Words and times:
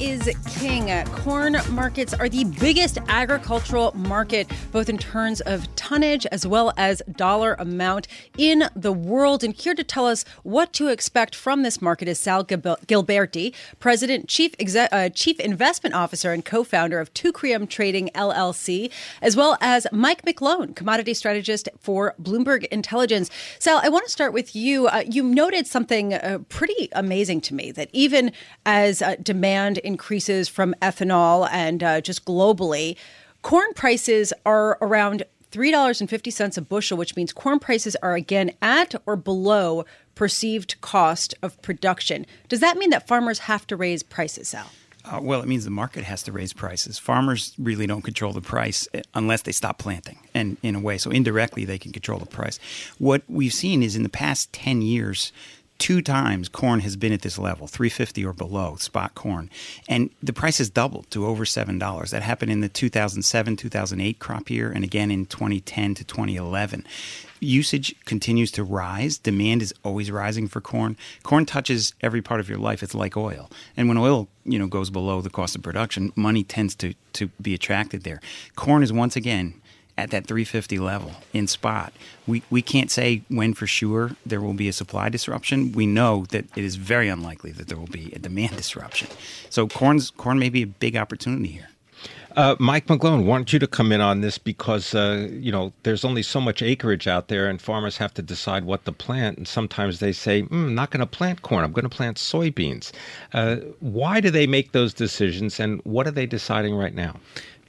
is 0.00 0.28
king. 0.58 0.88
Corn 1.06 1.56
markets 1.70 2.12
are 2.12 2.28
the 2.28 2.44
biggest 2.44 2.98
agricultural 3.08 3.92
market, 3.96 4.50
both 4.72 4.88
in 4.88 4.98
terms 4.98 5.40
of 5.42 5.72
tonnage 5.76 6.26
as 6.26 6.46
well 6.46 6.72
as 6.76 7.02
dollar 7.12 7.54
amount 7.58 8.08
in 8.36 8.64
the 8.74 8.92
world. 8.92 9.44
And 9.44 9.54
here 9.54 9.74
to 9.74 9.84
tell 9.84 10.06
us 10.06 10.24
what 10.42 10.72
to 10.74 10.88
expect 10.88 11.34
from 11.36 11.62
this 11.62 11.80
market 11.80 12.08
is 12.08 12.18
Sal 12.18 12.44
Gilbertie, 12.44 13.54
President, 13.78 14.28
Chief, 14.28 14.54
Exe- 14.58 14.88
uh, 14.90 15.08
Chief 15.10 15.38
Investment 15.38 15.94
Officer, 15.94 16.32
and 16.32 16.44
co 16.44 16.64
founder 16.64 16.98
of 16.98 17.14
Teucrium 17.14 17.68
Trading 17.68 18.10
LLC, 18.14 18.90
as 19.22 19.36
well 19.36 19.56
as 19.60 19.86
Mike 19.92 20.22
McGlone, 20.22 20.74
commodity 20.74 21.14
strategist 21.14 21.68
for 21.78 22.14
Bloomberg 22.20 22.64
Intelligence. 22.66 23.30
Sal, 23.60 23.80
I 23.82 23.88
want 23.88 24.04
to 24.04 24.10
start 24.10 24.32
with 24.32 24.56
you. 24.56 24.88
Uh, 24.88 25.04
you 25.08 25.22
noted 25.22 25.66
something 25.66 26.14
uh, 26.14 26.38
pretty 26.48 26.88
amazing 26.92 27.40
to 27.42 27.54
me 27.54 27.70
that 27.72 27.88
even 27.92 28.32
as 28.64 29.00
uh, 29.00 29.14
demand 29.76 29.86
increases 29.86 30.48
from 30.48 30.74
ethanol 30.82 31.48
and 31.50 31.82
uh, 31.82 32.00
just 32.00 32.24
globally, 32.24 32.96
corn 33.42 33.72
prices 33.74 34.32
are 34.44 34.78
around 34.80 35.24
$3.50 35.52 36.56
a 36.56 36.60
bushel, 36.60 36.98
which 36.98 37.16
means 37.16 37.32
corn 37.32 37.58
prices 37.58 37.96
are 38.02 38.14
again 38.14 38.50
at 38.60 38.94
or 39.06 39.16
below 39.16 39.84
perceived 40.14 40.80
cost 40.80 41.34
of 41.42 41.60
production. 41.62 42.26
Does 42.48 42.60
that 42.60 42.76
mean 42.76 42.90
that 42.90 43.06
farmers 43.06 43.40
have 43.40 43.66
to 43.68 43.76
raise 43.76 44.02
prices, 44.02 44.48
Sal? 44.48 44.70
Uh, 45.04 45.20
well, 45.22 45.40
it 45.40 45.46
means 45.46 45.64
the 45.64 45.70
market 45.70 46.02
has 46.02 46.24
to 46.24 46.32
raise 46.32 46.52
prices. 46.52 46.98
Farmers 46.98 47.54
really 47.58 47.86
don't 47.86 48.02
control 48.02 48.32
the 48.32 48.40
price 48.40 48.88
eh, 48.92 49.02
unless 49.14 49.42
they 49.42 49.52
stop 49.52 49.78
planting, 49.78 50.18
and 50.34 50.56
in 50.64 50.74
a 50.74 50.80
way, 50.80 50.98
so 50.98 51.10
indirectly 51.12 51.64
they 51.64 51.78
can 51.78 51.92
control 51.92 52.18
the 52.18 52.26
price. 52.26 52.58
What 52.98 53.22
we've 53.28 53.52
seen 53.52 53.84
is 53.84 53.94
in 53.94 54.02
the 54.02 54.08
past 54.08 54.52
10 54.52 54.82
years, 54.82 55.32
two 55.78 56.02
times 56.02 56.48
corn 56.48 56.80
has 56.80 56.96
been 56.96 57.12
at 57.12 57.22
this 57.22 57.38
level 57.38 57.66
350 57.66 58.24
or 58.24 58.32
below 58.32 58.76
spot 58.76 59.14
corn. 59.14 59.50
And 59.88 60.10
the 60.22 60.32
price 60.32 60.58
has 60.58 60.70
doubled 60.70 61.10
to 61.10 61.26
over 61.26 61.44
$7 61.44 62.10
that 62.10 62.22
happened 62.22 62.52
in 62.52 62.60
the 62.60 62.68
2007 62.68 63.56
2008 63.56 64.18
crop 64.18 64.50
year 64.50 64.70
and 64.70 64.84
again 64.84 65.10
in 65.10 65.26
2010 65.26 65.94
to 65.94 66.04
2011 66.04 66.84
usage 67.40 67.94
continues 68.04 68.50
to 68.52 68.64
rise. 68.64 69.18
Demand 69.18 69.62
is 69.62 69.74
always 69.84 70.10
rising 70.10 70.48
for 70.48 70.60
corn. 70.60 70.96
Corn 71.22 71.46
touches 71.46 71.94
every 72.00 72.22
part 72.22 72.40
of 72.40 72.48
your 72.48 72.58
life. 72.58 72.82
It's 72.82 72.94
like 72.94 73.16
oil. 73.16 73.50
And 73.76 73.88
when 73.88 73.98
oil 73.98 74.28
you 74.44 74.58
know 74.58 74.66
goes 74.66 74.90
below 74.90 75.20
the 75.20 75.30
cost 75.30 75.56
of 75.56 75.62
production 75.62 76.12
money 76.16 76.44
tends 76.44 76.74
to 76.76 76.94
to 77.14 77.28
be 77.40 77.54
attracted 77.54 78.04
there. 78.04 78.20
Corn 78.54 78.82
is 78.82 78.92
once 78.92 79.16
again 79.16 79.54
at 79.98 80.10
that 80.10 80.26
350 80.26 80.78
level 80.78 81.12
in 81.32 81.46
spot. 81.46 81.92
We, 82.26 82.42
we 82.50 82.62
can't 82.62 82.90
say 82.90 83.22
when 83.28 83.54
for 83.54 83.66
sure 83.66 84.12
there 84.24 84.40
will 84.40 84.54
be 84.54 84.68
a 84.68 84.72
supply 84.72 85.08
disruption. 85.08 85.72
We 85.72 85.86
know 85.86 86.26
that 86.30 86.44
it 86.56 86.64
is 86.64 86.76
very 86.76 87.08
unlikely 87.08 87.52
that 87.52 87.68
there 87.68 87.78
will 87.78 87.86
be 87.86 88.12
a 88.12 88.18
demand 88.18 88.56
disruption. 88.56 89.08
So 89.50 89.66
corn's, 89.68 90.10
corn 90.10 90.38
may 90.38 90.50
be 90.50 90.62
a 90.62 90.66
big 90.66 90.96
opportunity 90.96 91.48
here. 91.48 91.68
Uh, 92.36 92.54
Mike 92.58 92.86
McGlone, 92.86 93.24
want 93.24 93.54
you 93.54 93.58
to 93.58 93.66
come 93.66 93.92
in 93.92 94.02
on 94.02 94.20
this 94.20 94.36
because 94.36 94.94
uh, 94.94 95.26
you 95.32 95.50
know 95.50 95.72
there's 95.84 96.04
only 96.04 96.22
so 96.22 96.38
much 96.38 96.60
acreage 96.60 97.08
out 97.08 97.28
there, 97.28 97.48
and 97.48 97.62
farmers 97.62 97.96
have 97.96 98.12
to 98.12 98.20
decide 98.20 98.64
what 98.64 98.84
to 98.84 98.92
plant. 98.92 99.38
And 99.38 99.48
sometimes 99.48 100.00
they 100.00 100.12
say, 100.12 100.42
mm, 100.42 100.52
"I'm 100.52 100.74
not 100.74 100.90
going 100.90 101.00
to 101.00 101.06
plant 101.06 101.40
corn. 101.40 101.64
I'm 101.64 101.72
going 101.72 101.88
to 101.88 101.96
plant 101.96 102.18
soybeans." 102.18 102.92
Uh, 103.32 103.56
why 103.80 104.20
do 104.20 104.28
they 104.28 104.46
make 104.46 104.72
those 104.72 104.92
decisions, 104.92 105.58
and 105.58 105.80
what 105.84 106.06
are 106.06 106.10
they 106.10 106.26
deciding 106.26 106.74
right 106.74 106.94
now? 106.94 107.16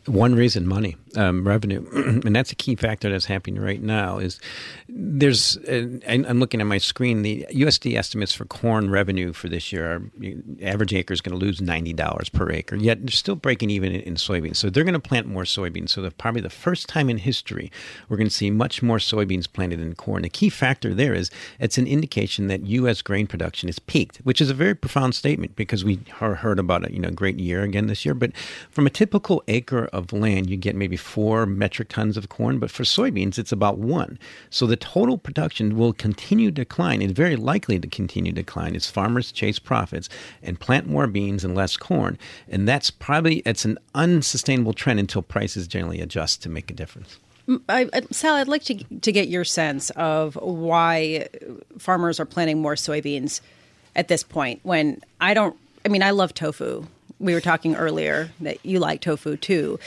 One 0.08 0.36
reason, 0.36 0.68
money, 0.68 0.96
um, 1.16 1.48
revenue, 1.48 1.86
and 2.26 2.36
that's 2.36 2.52
a 2.52 2.56
key 2.56 2.76
factor 2.76 3.10
that's 3.10 3.26
happening 3.26 3.62
right 3.62 3.82
now. 3.82 4.18
Is 4.20 4.40
there's, 4.88 5.58
uh, 5.58 6.00
I'm 6.08 6.40
looking 6.40 6.62
at 6.62 6.68
my 6.68 6.78
screen. 6.78 7.24
The 7.24 7.46
USD 7.50 7.98
estimates 7.98 8.34
for 8.34 8.46
corn 8.46 8.90
revenue 8.90 9.34
for 9.34 9.50
this 9.50 9.74
year 9.74 9.92
are 9.92 10.02
average 10.62 10.94
acre 10.94 11.14
is 11.14 11.22
going 11.22 11.38
to 11.38 11.46
lose 11.46 11.62
ninety 11.62 11.94
dollars 11.94 12.30
per 12.30 12.50
acre. 12.50 12.76
Yet 12.78 13.02
they're 13.02 13.12
still 13.12 13.36
breaking 13.36 13.70
even 13.70 13.92
in, 13.92 14.02
in 14.02 14.16
soybeans, 14.16 14.56
so 14.56 14.70
they're 14.70 14.84
going 14.84 14.94
to 14.94 15.00
plant 15.00 15.28
more 15.28 15.44
soybeans. 15.44 15.90
So 15.90 16.10
probably 16.18 16.42
the 16.42 16.50
first 16.50 16.88
time 16.88 17.10
in 17.10 17.18
history 17.18 17.72
we're 18.10 18.18
going 18.18 18.28
to 18.28 18.34
see 18.34 18.50
much 18.50 18.82
more 18.82 18.98
soybeans 18.98 19.52
planted 19.52 19.80
than 19.80 19.96
corn. 19.96 20.24
The 20.24 20.30
key 20.30 20.50
factor 20.50 20.94
there 20.94 21.14
is 21.14 21.30
it's 21.60 21.78
an 21.78 21.88
indication 21.88 22.48
that 22.48 22.66
U.S. 22.66 23.02
grain 23.02 23.28
production 23.28 23.70
is 23.70 23.80
peaked, 23.80 24.18
which 24.18 24.42
is 24.42 24.50
a 24.50 24.54
very 24.54 24.76
profound 24.76 25.16
statement 25.16 25.56
because 25.56 25.84
we 25.84 26.00
heard 26.20 26.60
about 26.60 26.88
a 26.88 26.94
you 26.94 27.00
know 27.00 27.12
great 27.12 27.40
year 27.40 27.64
again 27.64 27.88
this 27.88 28.06
year. 28.06 28.14
But 28.14 28.36
from 28.70 28.88
a 28.88 28.90
typical 28.90 29.44
acre 29.48 29.90
of 29.98 30.14
land, 30.14 30.50
you 30.50 30.56
get 30.56 30.76
maybe 30.76 30.96
four 30.96 31.46
metric 31.46 31.90
tons 31.90 32.16
of 32.16 32.30
corn, 32.30 32.60
but 32.60 32.72
for 32.72 32.84
soybeans, 32.84 33.38
it's 33.38 33.52
about 33.52 33.78
one. 33.80 34.20
So 34.50 34.66
the 34.68 34.76
total 34.76 35.18
production 35.18 35.78
will 35.78 35.94
continue 35.94 36.50
to 36.50 36.64
decline. 36.64 37.02
It's 37.02 37.14
very 37.14 37.36
likely 37.36 37.80
to 37.80 37.88
continue 37.88 38.32
to 38.32 38.44
decline 38.44 38.76
as 38.76 38.90
farmers 38.90 39.32
chase 39.32 39.60
profits 39.60 40.08
and 40.44 40.60
plant 40.60 40.88
more 40.88 41.08
beans 41.08 41.44
and 41.44 41.56
less 41.56 41.76
corn. 41.76 42.18
And 42.48 42.68
that's 42.68 42.92
probably 42.92 43.38
it's 43.40 43.66
an 43.66 43.78
unsustainable 43.96 44.74
trend 44.74 45.00
until 45.00 45.22
prices 45.22 45.68
generally 45.68 46.00
adjust 46.00 46.44
to 46.44 46.50
make 46.50 46.70
a 46.70 46.74
difference. 46.74 47.20
I, 47.70 47.90
Sal, 48.12 48.36
I'd 48.36 48.50
like 48.50 48.64
to 48.66 48.76
to 48.76 49.12
get 49.12 49.30
your 49.30 49.46
sense 49.46 49.90
of 49.92 50.36
why 50.36 51.28
farmers 51.78 52.20
are 52.20 52.26
planting 52.26 52.62
more 52.62 52.76
soybeans 52.76 53.40
at 53.96 54.10
this 54.10 54.22
point. 54.22 54.60
When 54.64 55.02
I 55.22 55.34
don't, 55.34 55.56
I 55.86 55.88
mean, 55.88 56.04
I 56.04 56.12
love 56.12 56.34
tofu 56.34 56.86
we 57.20 57.34
were 57.34 57.42
talking 57.42 57.76
earlier 57.76 58.32
that 58.42 58.64
you 58.66 58.80
like 58.80 59.02
tofu 59.02 59.38
too. 59.38 59.80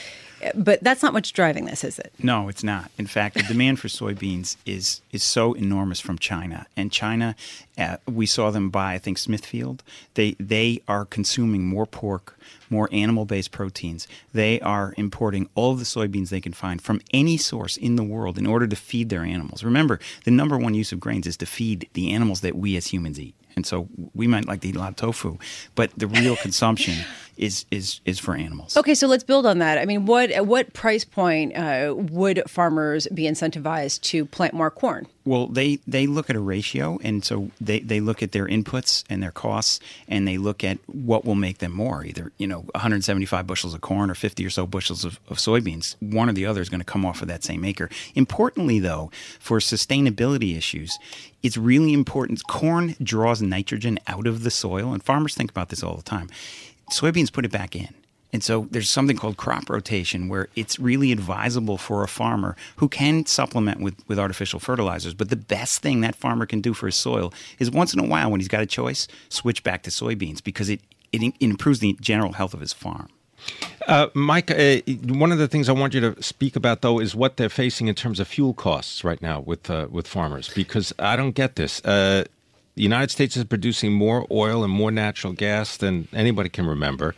But 0.55 0.83
that's 0.83 1.03
not 1.03 1.13
what's 1.13 1.31
driving 1.31 1.65
this, 1.65 1.83
is 1.83 1.99
it? 1.99 2.11
No, 2.21 2.49
it's 2.49 2.63
not. 2.63 2.89
In 2.97 3.05
fact, 3.05 3.35
the 3.35 3.43
demand 3.43 3.79
for 3.79 3.87
soybeans 3.87 4.57
is 4.65 5.01
is 5.11 5.23
so 5.23 5.53
enormous 5.53 5.99
from 5.99 6.17
China, 6.17 6.65
and 6.75 6.91
China, 6.91 7.35
uh, 7.77 7.97
we 8.07 8.25
saw 8.25 8.49
them 8.49 8.71
buy, 8.71 8.93
I 8.93 8.97
think, 8.97 9.19
Smithfield. 9.19 9.83
They 10.15 10.35
they 10.39 10.81
are 10.87 11.05
consuming 11.05 11.67
more 11.67 11.85
pork, 11.85 12.39
more 12.71 12.89
animal-based 12.91 13.51
proteins. 13.51 14.07
They 14.33 14.59
are 14.61 14.95
importing 14.97 15.47
all 15.53 15.73
of 15.73 15.79
the 15.79 15.85
soybeans 15.85 16.29
they 16.29 16.41
can 16.41 16.53
find 16.53 16.81
from 16.81 17.01
any 17.13 17.37
source 17.37 17.77
in 17.77 17.95
the 17.95 18.03
world 18.03 18.39
in 18.39 18.47
order 18.47 18.65
to 18.65 18.75
feed 18.75 19.09
their 19.09 19.23
animals. 19.23 19.63
Remember, 19.63 19.99
the 20.23 20.31
number 20.31 20.57
one 20.57 20.73
use 20.73 20.91
of 20.91 20.99
grains 20.99 21.27
is 21.27 21.37
to 21.37 21.45
feed 21.45 21.87
the 21.93 22.11
animals 22.11 22.41
that 22.41 22.55
we 22.55 22.75
as 22.75 22.87
humans 22.87 23.19
eat. 23.19 23.35
And 23.55 23.65
so 23.65 23.89
we 24.13 24.27
might 24.27 24.47
like 24.47 24.61
to 24.61 24.69
eat 24.69 24.75
a 24.75 24.79
lot 24.79 24.91
of 24.91 24.95
tofu, 24.95 25.37
but 25.75 25.91
the 25.97 26.07
real 26.07 26.37
consumption 26.37 26.95
is 27.41 27.65
is 27.71 27.99
is 28.05 28.19
for 28.19 28.35
animals. 28.35 28.77
Okay, 28.77 28.95
so 28.95 29.07
let's 29.07 29.23
build 29.23 29.45
on 29.45 29.57
that. 29.57 29.79
I 29.79 29.85
mean, 29.85 30.05
what 30.05 30.31
at 30.31 30.45
what 30.45 30.71
price 30.73 31.03
point 31.03 31.57
uh, 31.57 31.93
would 31.97 32.43
farmers 32.47 33.07
be 33.13 33.23
incentivized 33.23 34.01
to 34.03 34.25
plant 34.25 34.53
more 34.53 34.71
corn? 34.71 35.07
Well, 35.23 35.47
they, 35.47 35.79
they 35.85 36.07
look 36.07 36.31
at 36.31 36.35
a 36.35 36.39
ratio, 36.39 36.97
and 37.03 37.23
so 37.23 37.51
they, 37.61 37.79
they 37.79 37.99
look 37.99 38.23
at 38.23 38.31
their 38.31 38.47
inputs 38.47 39.03
and 39.07 39.21
their 39.21 39.31
costs, 39.31 39.79
and 40.07 40.27
they 40.27 40.39
look 40.39 40.63
at 40.63 40.79
what 40.87 41.25
will 41.25 41.35
make 41.35 41.59
them 41.59 41.73
more, 41.73 42.03
either 42.03 42.31
you 42.37 42.47
know 42.47 42.61
175 42.73 43.45
bushels 43.45 43.73
of 43.73 43.81
corn 43.81 44.09
or 44.09 44.15
50 44.15 44.45
or 44.45 44.49
so 44.49 44.65
bushels 44.65 45.05
of, 45.05 45.19
of 45.27 45.37
soybeans. 45.37 45.95
One 45.99 46.29
or 46.29 46.33
the 46.33 46.45
other 46.45 46.61
is 46.61 46.69
going 46.69 46.79
to 46.79 46.85
come 46.85 47.05
off 47.05 47.21
of 47.21 47.27
that 47.27 47.43
same 47.43 47.65
acre. 47.65 47.89
Importantly, 48.15 48.79
though, 48.79 49.11
for 49.39 49.59
sustainability 49.59 50.57
issues, 50.57 50.97
it's 51.43 51.57
really 51.57 51.93
important. 51.93 52.45
Corn 52.47 52.95
draws 53.01 53.41
nitrogen 53.41 53.99
out 54.07 54.25
of 54.25 54.43
the 54.43 54.51
soil, 54.51 54.91
and 54.93 55.03
farmers 55.03 55.35
think 55.35 55.51
about 55.51 55.69
this 55.69 55.83
all 55.83 55.95
the 55.95 56.03
time. 56.03 56.29
Soybeans 56.91 57.31
put 57.31 57.45
it 57.45 57.51
back 57.51 57.75
in. 57.75 57.93
And 58.33 58.43
so 58.43 58.67
there's 58.71 58.89
something 58.89 59.17
called 59.17 59.37
crop 59.37 59.69
rotation 59.69 60.29
where 60.29 60.47
it's 60.55 60.79
really 60.79 61.11
advisable 61.11 61.77
for 61.77 62.03
a 62.03 62.07
farmer 62.07 62.55
who 62.77 62.87
can 62.87 63.25
supplement 63.25 63.81
with, 63.81 63.95
with 64.07 64.17
artificial 64.17 64.59
fertilizers. 64.59 65.13
But 65.13 65.29
the 65.29 65.35
best 65.35 65.81
thing 65.81 66.01
that 66.01 66.15
farmer 66.15 66.45
can 66.45 66.61
do 66.61 66.73
for 66.73 66.85
his 66.85 66.95
soil 66.95 67.33
is 67.59 67.69
once 67.69 67.93
in 67.93 67.99
a 67.99 68.05
while, 68.05 68.31
when 68.31 68.39
he's 68.39 68.47
got 68.47 68.61
a 68.61 68.65
choice, 68.65 69.07
switch 69.29 69.63
back 69.63 69.83
to 69.83 69.89
soybeans 69.89 70.43
because 70.43 70.69
it, 70.69 70.81
it, 71.11 71.33
improves 71.39 71.79
the 71.79 71.97
general 71.99 72.33
health 72.33 72.53
of 72.53 72.61
his 72.61 72.71
farm. 72.71 73.09
Uh, 73.87 74.07
Mike, 74.13 74.51
uh, 74.51 74.77
one 75.07 75.31
of 75.31 75.39
the 75.39 75.47
things 75.47 75.67
I 75.67 75.71
want 75.73 75.93
you 75.93 76.01
to 76.01 76.21
speak 76.21 76.55
about, 76.55 76.81
though, 76.81 76.99
is 76.99 77.15
what 77.15 77.37
they're 77.37 77.49
facing 77.49 77.87
in 77.87 77.95
terms 77.95 78.19
of 78.19 78.27
fuel 78.27 78.53
costs 78.53 79.03
right 79.03 79.19
now 79.19 79.39
with 79.39 79.67
uh, 79.67 79.87
with 79.89 80.07
farmers. 80.07 80.51
Because 80.53 80.93
I 80.99 81.15
don't 81.15 81.31
get 81.31 81.55
this. 81.55 81.81
The 82.81 82.85
United 82.85 83.11
States 83.11 83.37
is 83.37 83.43
producing 83.43 83.93
more 83.93 84.25
oil 84.31 84.63
and 84.63 84.73
more 84.73 84.89
natural 84.89 85.33
gas 85.33 85.77
than 85.77 86.07
anybody 86.13 86.49
can 86.49 86.65
remember 86.65 87.13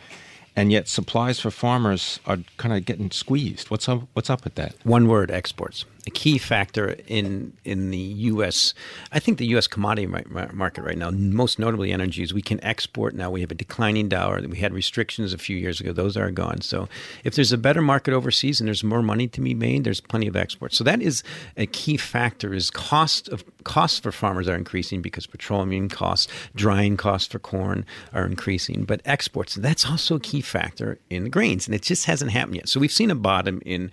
and 0.58 0.74
yet 0.74 0.90
supplies 0.90 1.40
for 1.40 1.52
farmers 1.52 2.20
are 2.26 2.40
kind 2.58 2.76
of 2.76 2.84
getting 2.84 3.10
squeezed. 3.12 3.72
What's 3.72 3.88
up? 3.88 4.02
What's 4.12 4.30
up 4.30 4.44
with 4.44 4.56
that? 4.56 4.76
One 4.84 5.08
word: 5.08 5.32
exports. 5.32 5.86
A 6.06 6.12
key 6.12 6.38
factor 6.38 6.98
in 7.08 7.54
in 7.64 7.92
the 7.92 7.98
U.S. 7.98 8.74
I 9.14 9.20
think 9.20 9.38
the 9.38 9.46
U.S. 9.48 9.68
commodity 9.68 10.06
market 10.06 10.84
right 10.84 10.98
now, 10.98 11.12
most 11.12 11.60
notably 11.60 11.94
energy, 11.94 12.24
is 12.24 12.34
we 12.34 12.42
can 12.42 12.62
export 12.64 13.16
now. 13.16 13.32
We 13.32 13.40
have 13.42 13.52
a 13.52 13.56
declining 13.56 14.10
dollar. 14.10 14.42
We 14.42 14.58
had 14.58 14.74
restrictions 14.74 15.34
a 15.34 15.38
few 15.38 15.56
years 15.56 15.80
ago; 15.80 15.94
those 15.94 16.18
are 16.18 16.30
gone. 16.30 16.62
So, 16.62 16.90
if 17.24 17.36
there's 17.36 17.54
a 17.54 17.58
better 17.58 17.82
market 17.82 18.14
overseas 18.14 18.60
and 18.60 18.68
there's 18.68 18.84
more 18.84 19.02
money 19.02 19.28
to 19.30 19.40
be 19.40 19.54
made, 19.54 19.86
there's 19.86 20.02
plenty 20.02 20.28
of 20.28 20.36
exports. 20.36 20.78
So 20.78 20.84
that 20.84 21.02
is 21.02 21.24
a 21.56 21.68
key 21.68 21.96
factor. 21.96 22.54
Is 22.54 22.70
cost 22.70 23.30
of 23.30 23.46
costs 23.64 24.00
for 24.00 24.12
farmers 24.12 24.48
are 24.50 24.56
increasing 24.56 25.02
because 25.02 25.26
petroleum 25.26 25.88
costs, 25.88 26.28
drying 26.54 26.98
costs 26.98 27.32
for 27.32 27.40
corn 27.40 27.86
are 28.14 28.26
increasing, 28.26 28.84
but 28.84 29.02
exports 29.06 29.56
that's 29.56 29.86
also 29.90 30.16
a 30.16 30.20
key 30.20 30.42
factor 30.42 31.00
in 31.10 31.24
the 31.24 31.30
grains, 31.30 31.68
and 31.68 31.74
it 31.74 31.82
just 31.82 32.06
hasn't 32.06 32.32
happened 32.32 32.56
yet. 32.56 32.68
So 32.70 32.80
we've 32.80 32.92
seen 32.92 33.12
a 33.12 33.16
bottom 33.16 33.62
in 33.66 33.92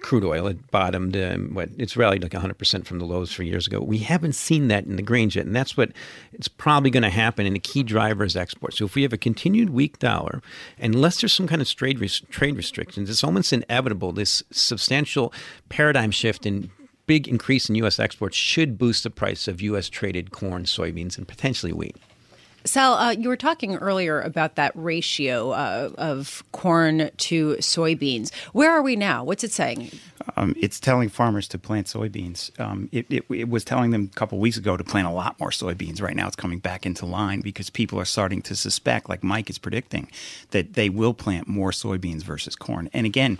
crude 0.00 0.24
oil. 0.24 0.46
It 0.46 0.70
bottomed, 0.70 1.16
um, 1.16 1.54
what 1.54 1.70
it's 1.78 1.96
rallied 1.96 2.22
like 2.22 2.32
100% 2.32 2.86
from 2.86 2.98
the 2.98 3.04
lows 3.04 3.32
three 3.32 3.46
years 3.46 3.66
ago. 3.66 3.80
We 3.80 3.98
haven't 3.98 4.34
seen 4.34 4.68
that 4.68 4.84
in 4.84 4.96
the 4.96 5.02
grains 5.02 5.36
yet, 5.36 5.46
and 5.46 5.54
that's 5.54 5.76
what 5.76 5.92
it's 6.32 6.48
probably 6.48 6.90
going 6.90 7.02
to 7.02 7.10
happen. 7.10 7.46
And 7.46 7.54
the 7.54 7.60
key 7.60 7.82
driver 7.82 8.24
is 8.24 8.36
export. 8.36 8.74
So 8.74 8.84
if 8.84 8.94
we 8.94 9.02
have 9.02 9.12
a 9.12 9.18
continued 9.18 9.70
weak 9.70 9.98
dollar, 9.98 10.42
unless 10.78 11.20
there's 11.20 11.32
some 11.32 11.46
kind 11.46 11.62
of 11.62 11.68
trade 11.68 12.00
res- 12.00 12.22
trade 12.30 12.56
restrictions, 12.56 13.10
it's 13.10 13.24
almost 13.24 13.52
inevitable. 13.52 14.12
This 14.12 14.42
substantial 14.50 15.32
paradigm 15.68 16.10
shift 16.10 16.46
in 16.46 16.70
big 17.06 17.26
increase 17.26 17.68
in 17.68 17.74
U.S. 17.76 17.98
exports 17.98 18.36
should 18.36 18.78
boost 18.78 19.02
the 19.02 19.10
price 19.10 19.48
of 19.48 19.60
U.S. 19.60 19.88
traded 19.88 20.30
corn, 20.30 20.64
soybeans, 20.64 21.18
and 21.18 21.26
potentially 21.26 21.72
wheat. 21.72 21.96
Sal, 22.64 22.94
uh, 22.94 23.10
you 23.12 23.28
were 23.28 23.36
talking 23.36 23.76
earlier 23.76 24.20
about 24.20 24.56
that 24.56 24.72
ratio 24.74 25.50
uh, 25.50 25.90
of 25.96 26.44
corn 26.52 27.10
to 27.16 27.56
soybeans. 27.56 28.34
Where 28.52 28.70
are 28.70 28.82
we 28.82 28.96
now? 28.96 29.24
What's 29.24 29.44
it 29.44 29.52
saying? 29.52 29.90
Um, 30.36 30.54
it's 30.58 30.78
telling 30.78 31.08
farmers 31.08 31.48
to 31.48 31.58
plant 31.58 31.86
soybeans. 31.86 32.58
Um, 32.60 32.88
it, 32.92 33.06
it, 33.08 33.24
it, 33.30 33.48
was 33.48 33.64
telling 33.64 33.90
them 33.90 34.10
a 34.12 34.14
couple 34.14 34.38
weeks 34.38 34.56
ago 34.56 34.76
to 34.76 34.84
plant 34.84 35.06
a 35.06 35.10
lot 35.10 35.40
more 35.40 35.50
soybeans. 35.50 36.02
Right 36.02 36.14
now, 36.14 36.26
it's 36.26 36.36
coming 36.36 36.58
back 36.58 36.84
into 36.84 37.06
line 37.06 37.40
because 37.40 37.70
people 37.70 37.98
are 37.98 38.04
starting 38.04 38.42
to 38.42 38.54
suspect, 38.54 39.08
like 39.08 39.24
Mike 39.24 39.48
is 39.48 39.58
predicting, 39.58 40.08
that 40.50 40.74
they 40.74 40.90
will 40.90 41.14
plant 41.14 41.48
more 41.48 41.70
soybeans 41.70 42.22
versus 42.22 42.54
corn. 42.54 42.90
And 42.92 43.06
again, 43.06 43.38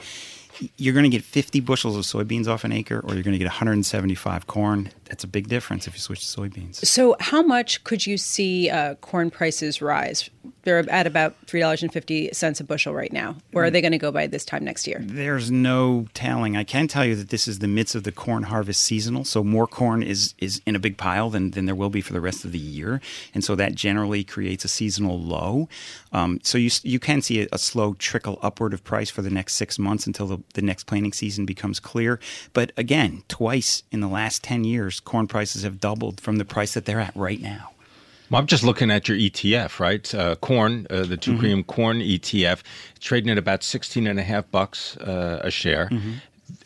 you're 0.77 0.95
going 0.95 1.05
to 1.05 1.11
get 1.11 1.25
50 1.25 1.61
bushels 1.61 1.97
of 1.97 2.05
soybeans 2.05 2.47
off 2.47 2.65
an 2.65 2.73
acre, 2.73 3.01
or 3.01 3.15
you're 3.15 3.23
going 3.23 3.33
to 3.33 3.39
get 3.39 3.47
175 3.47 4.47
corn. 4.47 4.91
That's 5.07 5.25
a 5.25 5.27
big 5.27 5.49
difference 5.49 5.87
if 5.87 5.95
you 5.95 6.01
switch 6.01 6.21
to 6.21 6.41
soybeans. 6.41 6.77
So, 6.77 7.17
how 7.21 7.43
much 7.43 7.85
could 7.85 8.07
you 8.07 8.17
see 8.17 8.71
uh, 8.71 8.95
corn 8.97 9.31
prices 9.31 9.83
rise? 9.83 10.31
They're 10.63 10.89
at 10.91 11.07
about 11.07 11.35
three 11.47 11.61
dollars 11.61 11.83
and 11.83 11.93
fifty 11.93 12.31
cents 12.33 12.61
a 12.61 12.65
bushel 12.65 12.95
right 12.95 13.13
now. 13.13 13.37
Where 13.53 13.65
are 13.65 13.71
they 13.71 13.81
going 13.81 13.93
to 13.93 13.99
go 13.99 14.13
by 14.13 14.27
this 14.27 14.45
time 14.45 14.65
next 14.65 14.87
year? 14.87 15.01
There's 15.03 15.51
no 15.51 16.07
telling. 16.15 16.57
I 16.57 16.65
can 16.65 16.89
tell 16.89 17.05
you 17.05 17.17
that 17.17 17.31
this 17.31 17.49
is 17.49 17.61
the 17.61 17.69
midst 17.69 17.95
of 17.95 18.05
the 18.05 18.13
corn 18.13 18.45
harvest 18.45 18.83
seasonal, 18.83 19.25
so 19.25 19.43
more 19.43 19.67
corn 19.67 20.03
is 20.03 20.35
is 20.39 20.61
in 20.67 20.77
a 20.77 20.79
big 20.79 20.97
pile 20.97 21.31
than 21.31 21.53
than 21.53 21.67
there 21.67 21.75
will 21.75 21.91
be 21.91 22.01
for 22.01 22.13
the 22.13 22.21
rest 22.21 22.45
of 22.45 22.53
the 22.53 22.59
year, 22.59 23.01
and 23.35 23.45
so 23.45 23.55
that 23.57 23.75
generally 23.75 24.25
creates 24.25 24.65
a 24.65 24.69
seasonal 24.69 25.21
low. 25.21 25.69
Um, 26.13 26.41
so 26.43 26.59
you 26.59 26.71
you 26.83 26.99
can 26.99 27.23
see 27.23 27.43
a, 27.43 27.49
a 27.53 27.59
slow 27.59 27.95
trickle 27.95 28.39
upward 28.43 28.75
of 28.75 28.85
price 28.85 29.11
for 29.11 29.23
the 29.23 29.31
next 29.31 29.55
six 29.55 29.79
months 29.79 30.07
until 30.07 30.27
the, 30.27 30.39
the 30.55 30.63
next 30.63 30.85
planting 30.85 31.13
season 31.13 31.47
becomes 31.47 31.81
clear. 31.81 32.21
But 32.53 32.73
again, 32.77 33.23
twice 33.29 33.83
in 33.91 34.01
the 34.01 34.09
last 34.09 34.43
ten 34.43 34.65
years 34.65 35.01
corn 35.01 35.27
prices 35.27 35.63
have 35.63 35.81
doubled 35.81 36.21
from 36.21 36.37
the 36.37 36.45
price 36.45 36.75
that 36.75 36.85
they're 36.85 37.01
at 37.01 37.17
right 37.17 37.41
now. 37.41 37.71
Well, 38.31 38.41
I'm 38.41 38.47
just 38.47 38.63
looking 38.63 38.93
at 38.93 39.09
your 39.09 39.19
ETF, 39.19 39.81
right? 39.81 40.15
Uh, 40.15 40.37
corn, 40.37 40.87
uh, 40.89 41.03
the 41.03 41.17
Teucrium 41.17 41.61
mm-hmm. 41.61 41.61
corn 41.63 41.99
ETF, 41.99 42.63
trading 43.01 43.31
at 43.31 43.39
about 43.39 43.65
16 43.65 44.07
and 44.07 44.21
a 44.21 44.23
half 44.23 44.49
bucks 44.53 44.97
uh, 44.99 45.41
a 45.43 45.51
share. 45.51 45.89
Mm-hmm. 45.91 46.13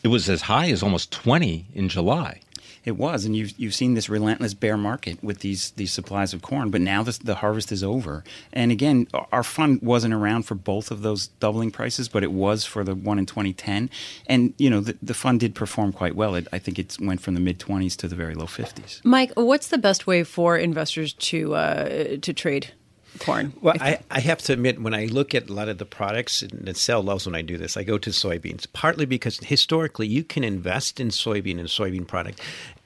It 0.02 0.08
was 0.08 0.28
as 0.28 0.42
high 0.42 0.70
as 0.70 0.82
almost 0.82 1.10
20 1.10 1.66
in 1.74 1.88
July. 1.88 2.40
It 2.84 2.96
was, 2.98 3.24
and 3.24 3.34
you've 3.34 3.58
you've 3.58 3.74
seen 3.74 3.94
this 3.94 4.08
relentless 4.08 4.52
bear 4.52 4.76
market 4.76 5.22
with 5.22 5.40
these 5.40 5.70
these 5.72 5.92
supplies 5.92 6.34
of 6.34 6.42
corn. 6.42 6.70
But 6.70 6.82
now 6.82 7.02
this, 7.02 7.18
the 7.18 7.36
harvest 7.36 7.72
is 7.72 7.82
over, 7.82 8.24
and 8.52 8.70
again, 8.70 9.08
our 9.32 9.42
fund 9.42 9.80
wasn't 9.82 10.12
around 10.12 10.42
for 10.42 10.54
both 10.54 10.90
of 10.90 11.02
those 11.02 11.28
doubling 11.40 11.70
prices, 11.70 12.08
but 12.08 12.22
it 12.22 12.32
was 12.32 12.64
for 12.64 12.84
the 12.84 12.94
one 12.94 13.18
in 13.18 13.26
2010. 13.26 13.88
And 14.26 14.52
you 14.58 14.68
know, 14.68 14.80
the, 14.80 14.96
the 15.02 15.14
fund 15.14 15.40
did 15.40 15.54
perform 15.54 15.92
quite 15.92 16.14
well. 16.14 16.34
It, 16.34 16.46
I 16.52 16.58
think 16.58 16.78
it 16.78 16.96
went 17.00 17.20
from 17.20 17.34
the 17.34 17.40
mid 17.40 17.58
20s 17.58 17.96
to 17.96 18.08
the 18.08 18.16
very 18.16 18.34
low 18.34 18.46
50s. 18.46 19.00
Mike, 19.04 19.32
what's 19.34 19.68
the 19.68 19.78
best 19.78 20.06
way 20.06 20.22
for 20.22 20.58
investors 20.58 21.14
to 21.14 21.54
uh, 21.54 22.16
to 22.20 22.32
trade? 22.32 22.72
Corn. 23.18 23.52
Well, 23.60 23.74
I, 23.80 23.98
I, 24.10 24.20
have 24.20 24.38
to 24.42 24.52
admit, 24.52 24.80
when 24.80 24.94
I 24.94 25.06
look 25.06 25.34
at 25.34 25.48
a 25.48 25.52
lot 25.52 25.68
of 25.68 25.78
the 25.78 25.84
products, 25.84 26.42
and 26.42 26.76
Sal 26.76 27.02
loves 27.02 27.26
when 27.26 27.34
I 27.34 27.42
do 27.42 27.56
this, 27.56 27.76
I 27.76 27.82
go 27.82 27.98
to 27.98 28.10
soybeans, 28.10 28.66
partly 28.72 29.06
because 29.06 29.38
historically 29.38 30.06
you 30.06 30.24
can 30.24 30.44
invest 30.44 31.00
in 31.00 31.08
soybean 31.08 31.58
and 31.58 31.68
soybean 31.68 32.06
product 32.06 32.40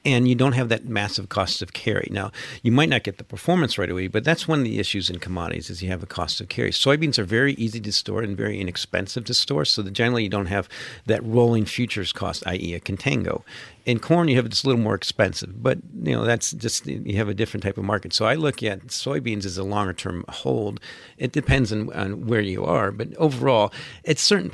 and 0.05 0.29
you 0.29 0.35
don't 0.35 0.53
have 0.53 0.69
that 0.69 0.87
massive 0.87 1.29
cost 1.29 1.61
of 1.61 1.73
carry. 1.73 2.09
Now, 2.11 2.31
you 2.63 2.71
might 2.71 2.89
not 2.89 3.03
get 3.03 3.19
the 3.19 3.25
performance 3.25 3.79
right 3.79 3.91
away, 3.91 4.07
but 4.07 4.25
that's 4.25 4.47
one 4.47 4.59
of 4.61 4.65
the 4.65 4.79
issues 4.79 5.11
in 5.11 5.19
commodities 5.19 5.71
is 5.71 5.83
you 5.83 5.91
have 5.91 6.03
a 6.03 6.07
cost 6.07 6.41
of 6.41 6.49
carry. 6.49 6.71
Soybeans 6.71 7.19
are 7.19 7.25
very 7.25 7.55
easy 7.55 7.81
to 7.81 7.93
store 7.93 8.23
and 8.23 8.37
very 8.37 8.61
inexpensive 8.61 9.25
to 9.25 9.35
store, 9.35 9.65
so 9.65 9.83
that 9.83 9.93
generally 9.93 10.23
you 10.23 10.29
don't 10.29 10.47
have 10.47 10.69
that 11.07 11.25
rolling 11.25 11.65
futures 11.65 12.13
cost, 12.13 12.47
i.e., 12.47 12.75
a 12.75 12.81
contango. 12.81 13.43
In 13.85 13.99
corn, 13.99 14.29
you 14.29 14.37
have 14.37 14.45
it's 14.45 14.65
a 14.65 14.67
little 14.67 14.83
more 14.83 14.95
expensive, 14.95 15.63
but 15.63 15.79
you 16.03 16.13
know 16.13 16.23
that's 16.23 16.53
just 16.53 16.87
you 16.87 17.17
have 17.17 17.31
a 17.31 17.35
different 17.35 17.65
type 17.65 17.79
of 17.79 17.85
market. 17.85 18.13
So 18.13 18.27
I 18.27 18.35
look 18.35 18.63
at 18.63 18.89
soybeans 18.89 19.47
as 19.47 19.57
a 19.57 19.65
longer 19.65 19.95
term 19.95 20.27
hold. 20.29 20.79
It 21.17 21.33
depends 21.33 21.73
on, 21.73 21.91
on 21.95 22.27
where 22.27 22.43
you 22.43 22.67
are, 22.67 22.93
but 22.93 23.17
overall, 23.17 23.73
at 24.05 24.19
certain 24.19 24.51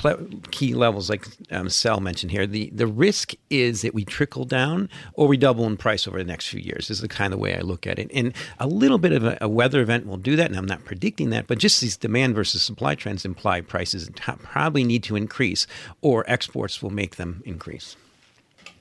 key 0.53 0.75
levels, 0.75 1.11
like 1.11 1.27
um, 1.51 1.69
Sal 1.69 1.99
mentioned 1.99 2.31
here, 2.31 2.47
the 2.47 2.71
the 2.73 2.87
risk 2.87 3.33
is 3.51 3.83
that 3.83 3.93
we 3.93 4.05
trickle 4.05 4.45
down 4.45 4.89
or 5.15 5.27
we 5.27 5.34
double 5.37 5.67
in 5.67 5.77
price 5.77 6.07
over 6.07 6.19
the 6.19 6.25
next 6.25 6.49
few 6.49 6.61
years. 6.61 6.91
Is 6.91 7.01
the 7.01 7.09
kind 7.09 7.33
of 7.33 7.41
way 7.41 7.57
I 7.57 7.61
look 7.61 7.87
at 7.87 7.99
it. 7.99 8.11
And 8.15 8.35
a 8.59 8.67
little 8.67 8.99
bit 8.99 9.13
of 9.13 9.25
a, 9.25 9.39
a 9.41 9.49
weather 9.49 9.81
event 9.81 10.07
will 10.07 10.17
do 10.17 10.37
that, 10.37 10.47
and 10.47 10.57
I'm 10.57 10.67
not 10.67 10.85
predicting 10.85 11.31
that, 11.31 11.47
but 11.47 11.59
just 11.59 11.81
these 11.81 11.97
demand 11.97 12.35
versus 12.35 12.63
supply 12.63 12.95
trends 12.95 13.25
imply 13.25 13.61
prices 13.61 14.11
probably 14.15 14.85
need 14.85 15.03
to 15.05 15.17
increase, 15.17 15.67
or 16.01 16.25
exports 16.29 16.83
will 16.83 16.91
make 16.91 17.17
them 17.17 17.43
increase. 17.45 17.97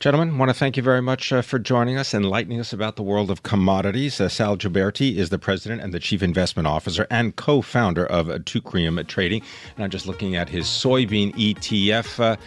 Gentlemen, 0.03 0.37
want 0.37 0.49
to 0.49 0.53
thank 0.53 0.75
you 0.75 0.83
very 0.83 1.01
much 1.01 1.31
uh, 1.31 1.41
for 1.41 1.57
joining 1.57 1.97
us, 1.97 2.13
enlightening 2.13 2.59
us 2.59 2.73
about 2.73 2.97
the 2.97 3.03
world 3.03 3.31
of 3.31 3.43
commodities. 3.43 4.19
Uh, 4.19 4.27
Sal 4.27 4.57
Gilbertie 4.57 5.15
is 5.15 5.29
the 5.29 5.39
president 5.39 5.81
and 5.81 5.93
the 5.93 5.99
chief 5.99 6.21
investment 6.21 6.67
officer 6.67 7.07
and 7.09 7.37
co-founder 7.37 8.05
of 8.05 8.29
uh, 8.29 8.39
Teucrium 8.39 9.07
Trading. 9.07 9.41
And 9.75 9.85
I'm 9.85 9.89
just 9.89 10.05
looking 10.05 10.35
at 10.35 10.49
his 10.49 10.65
soybean 10.65 11.33
ETF. 11.35 12.37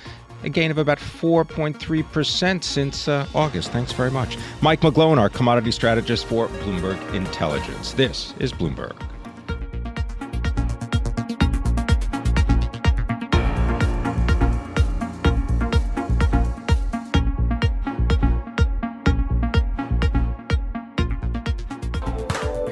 A 0.42 0.48
gain 0.48 0.70
of 0.70 0.78
about 0.78 0.98
4.3% 0.98 2.62
since 2.62 3.08
uh, 3.08 3.26
August. 3.34 3.70
Thanks 3.72 3.92
very 3.92 4.10
much. 4.10 4.36
Mike 4.60 4.80
McGlone, 4.80 5.18
our 5.18 5.28
commodity 5.28 5.72
strategist 5.72 6.26
for 6.26 6.48
Bloomberg 6.48 7.14
Intelligence. 7.14 7.92
This 7.92 8.34
is 8.38 8.52
Bloomberg. 8.52 8.96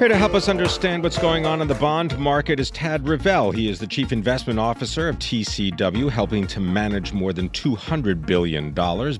Here 0.05 0.13
to 0.13 0.19
help 0.19 0.35
us 0.35 0.49
understand 0.49 1.01
what's 1.01 1.17
going 1.17 1.47
on 1.47 1.63
in 1.63 1.67
the 1.67 1.73
bond 1.73 2.15
market 2.19 2.59
is 2.59 2.69
Tad 2.69 3.07
Rivelle. 3.07 3.49
He 3.49 3.67
is 3.67 3.79
the 3.79 3.87
Chief 3.87 4.11
Investment 4.11 4.59
Officer 4.59 5.09
of 5.09 5.17
TCW, 5.17 6.11
helping 6.11 6.45
to 6.45 6.59
manage 6.59 7.11
more 7.11 7.33
than 7.33 7.49
$200 7.49 8.23
billion 8.23 8.69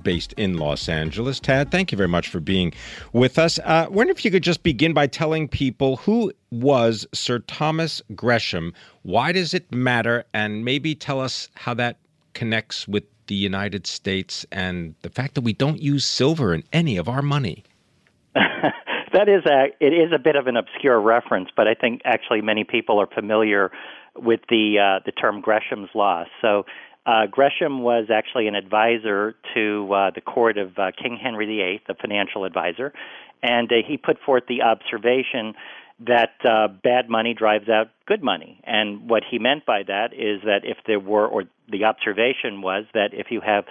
based 0.04 0.32
in 0.34 0.58
Los 0.58 0.88
Angeles. 0.88 1.40
Tad, 1.40 1.72
thank 1.72 1.90
you 1.90 1.98
very 1.98 2.06
much 2.06 2.28
for 2.28 2.38
being 2.38 2.72
with 3.12 3.36
us. 3.36 3.58
Uh, 3.64 3.88
wonder 3.90 4.12
if 4.12 4.24
you 4.24 4.30
could 4.30 4.44
just 4.44 4.62
begin 4.62 4.92
by 4.92 5.08
telling 5.08 5.48
people 5.48 5.96
who 5.96 6.32
was 6.52 7.04
Sir 7.12 7.40
Thomas 7.40 8.00
Gresham, 8.14 8.72
why 9.02 9.32
does 9.32 9.54
it 9.54 9.74
matter, 9.74 10.24
and 10.34 10.64
maybe 10.64 10.94
tell 10.94 11.20
us 11.20 11.48
how 11.54 11.74
that 11.74 11.98
connects 12.32 12.86
with 12.86 13.02
the 13.26 13.34
United 13.34 13.88
States 13.88 14.46
and 14.52 14.94
the 15.02 15.10
fact 15.10 15.34
that 15.34 15.40
we 15.40 15.52
don't 15.52 15.82
use 15.82 16.06
silver 16.06 16.54
in 16.54 16.62
any 16.72 16.96
of 16.96 17.08
our 17.08 17.22
money. 17.22 17.64
that 19.16 19.28
is 19.28 19.44
a 19.46 19.68
it 19.80 19.92
is 19.94 20.12
a 20.14 20.18
bit 20.18 20.36
of 20.36 20.46
an 20.46 20.56
obscure 20.56 21.00
reference, 21.00 21.48
but 21.56 21.66
I 21.66 21.74
think 21.74 22.02
actually 22.04 22.42
many 22.42 22.64
people 22.64 23.00
are 23.00 23.06
familiar 23.06 23.70
with 24.14 24.40
the 24.50 24.78
uh, 24.78 25.02
the 25.04 25.12
term 25.12 25.40
Gresham's 25.40 25.90
law. 25.94 26.24
So. 26.40 26.64
Uh, 27.08 27.26
Gresham 27.30 27.84
was 27.84 28.06
actually 28.12 28.48
an 28.48 28.56
advisor 28.56 29.36
to 29.54 29.94
uh, 29.94 30.10
the 30.12 30.20
court 30.20 30.58
of 30.58 30.76
uh, 30.76 30.90
King 31.00 31.16
Henry 31.22 31.46
VIII, 31.46 31.80
the 31.86 31.94
financial 31.94 32.44
advisor, 32.44 32.92
and 33.44 33.70
uh, 33.70 33.76
he 33.86 33.96
put 33.96 34.18
forth 34.26 34.42
the 34.48 34.62
observation 34.62 35.54
that 36.00 36.32
uh, 36.44 36.66
bad 36.66 37.08
money 37.08 37.32
drives 37.32 37.68
out 37.68 37.90
good 38.06 38.24
money. 38.24 38.60
And 38.64 39.08
what 39.08 39.22
he 39.30 39.38
meant 39.38 39.64
by 39.64 39.84
that 39.84 40.14
is 40.14 40.42
that 40.44 40.62
if 40.64 40.78
there 40.86 40.98
were, 40.98 41.28
or 41.28 41.44
the 41.70 41.84
observation 41.84 42.60
was 42.60 42.84
that 42.92 43.10
if 43.12 43.30
you 43.30 43.40
have 43.40 43.66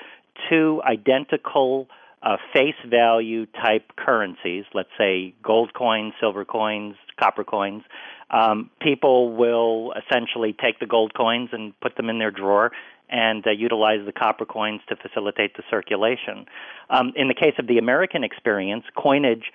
two 0.49 0.81
identical 0.85 1.89
uh, 2.25 2.37
face 2.53 2.75
value 2.89 3.45
type 3.45 3.91
currencies, 3.95 4.65
let's 4.73 4.89
say 4.97 5.33
gold 5.43 5.73
coins, 5.73 6.13
silver 6.19 6.43
coins, 6.43 6.95
copper 7.19 7.43
coins, 7.43 7.83
um, 8.31 8.71
people 8.81 9.35
will 9.35 9.93
essentially 9.93 10.53
take 10.53 10.79
the 10.79 10.87
gold 10.87 11.13
coins 11.13 11.49
and 11.51 11.79
put 11.79 11.95
them 11.95 12.09
in 12.09 12.17
their 12.17 12.31
drawer 12.31 12.71
and 13.09 13.45
uh, 13.45 13.51
utilize 13.51 13.99
the 14.05 14.11
copper 14.11 14.45
coins 14.45 14.81
to 14.89 14.95
facilitate 14.95 15.55
the 15.55 15.63
circulation. 15.69 16.45
Um, 16.89 17.13
in 17.15 17.27
the 17.27 17.35
case 17.35 17.53
of 17.59 17.67
the 17.67 17.77
American 17.77 18.23
experience, 18.23 18.83
coinage 18.97 19.51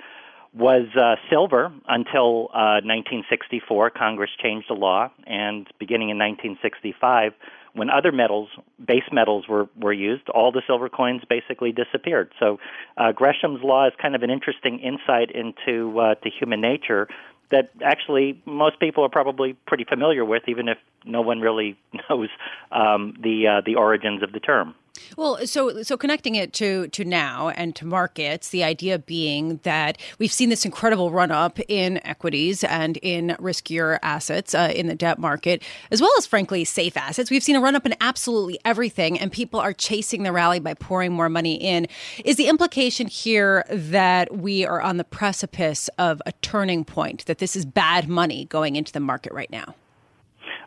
was 0.54 0.86
uh, 0.96 1.16
silver 1.28 1.72
until 1.88 2.48
uh, 2.52 2.82
1964. 2.82 3.90
Congress 3.90 4.30
changed 4.40 4.68
the 4.68 4.74
law, 4.74 5.10
and 5.26 5.66
beginning 5.78 6.10
in 6.10 6.18
1965, 6.18 7.32
when 7.74 7.90
other 7.90 8.12
metals, 8.12 8.48
base 8.84 9.04
metals, 9.12 9.48
were, 9.48 9.68
were 9.76 9.92
used, 9.92 10.28
all 10.28 10.52
the 10.52 10.62
silver 10.66 10.88
coins 10.88 11.22
basically 11.28 11.72
disappeared. 11.72 12.32
So 12.38 12.58
uh, 12.96 13.12
Gresham's 13.12 13.62
law 13.62 13.86
is 13.86 13.92
kind 14.00 14.14
of 14.14 14.22
an 14.22 14.30
interesting 14.30 14.80
insight 14.80 15.30
into 15.30 15.98
uh, 16.00 16.14
to 16.16 16.30
human 16.30 16.60
nature 16.60 17.08
that 17.50 17.70
actually 17.84 18.40
most 18.46 18.78
people 18.78 19.04
are 19.04 19.08
probably 19.08 19.54
pretty 19.66 19.84
familiar 19.84 20.24
with, 20.24 20.44
even 20.48 20.68
if 20.68 20.78
no 21.04 21.20
one 21.20 21.40
really 21.40 21.76
knows 22.10 22.28
um, 22.72 23.14
the 23.20 23.46
uh, 23.46 23.62
the 23.64 23.74
origins 23.74 24.22
of 24.22 24.32
the 24.32 24.40
term. 24.40 24.74
Well, 25.16 25.46
so 25.46 25.82
so 25.82 25.96
connecting 25.96 26.34
it 26.34 26.52
to 26.54 26.88
to 26.88 27.04
now 27.04 27.48
and 27.50 27.74
to 27.76 27.86
markets, 27.86 28.50
the 28.50 28.64
idea 28.64 28.98
being 28.98 29.60
that 29.62 29.98
we've 30.18 30.32
seen 30.32 30.48
this 30.48 30.64
incredible 30.64 31.10
run 31.10 31.30
up 31.30 31.58
in 31.68 32.04
equities 32.06 32.64
and 32.64 32.96
in 32.98 33.36
riskier 33.38 33.98
assets 34.02 34.54
uh, 34.54 34.72
in 34.74 34.86
the 34.86 34.94
debt 34.94 35.18
market, 35.18 35.62
as 35.90 36.00
well 36.00 36.10
as 36.18 36.26
frankly 36.26 36.64
safe 36.64 36.96
assets. 36.96 37.30
We've 37.30 37.42
seen 37.42 37.56
a 37.56 37.60
run 37.60 37.76
up 37.76 37.86
in 37.86 37.94
absolutely 38.00 38.58
everything, 38.64 39.18
and 39.18 39.30
people 39.30 39.60
are 39.60 39.72
chasing 39.72 40.22
the 40.22 40.32
rally 40.32 40.60
by 40.60 40.74
pouring 40.74 41.12
more 41.12 41.28
money 41.28 41.54
in. 41.54 41.86
Is 42.24 42.36
the 42.36 42.48
implication 42.48 43.06
here 43.06 43.64
that 43.68 44.36
we 44.36 44.64
are 44.64 44.80
on 44.80 44.96
the 44.96 45.04
precipice 45.04 45.88
of 45.98 46.22
a 46.26 46.32
turning 46.40 46.84
point? 46.84 47.26
That 47.26 47.38
this 47.38 47.56
is 47.56 47.64
bad 47.64 48.08
money 48.08 48.46
going 48.46 48.76
into 48.76 48.92
the 48.92 49.00
market 49.00 49.32
right 49.32 49.50
now? 49.50 49.74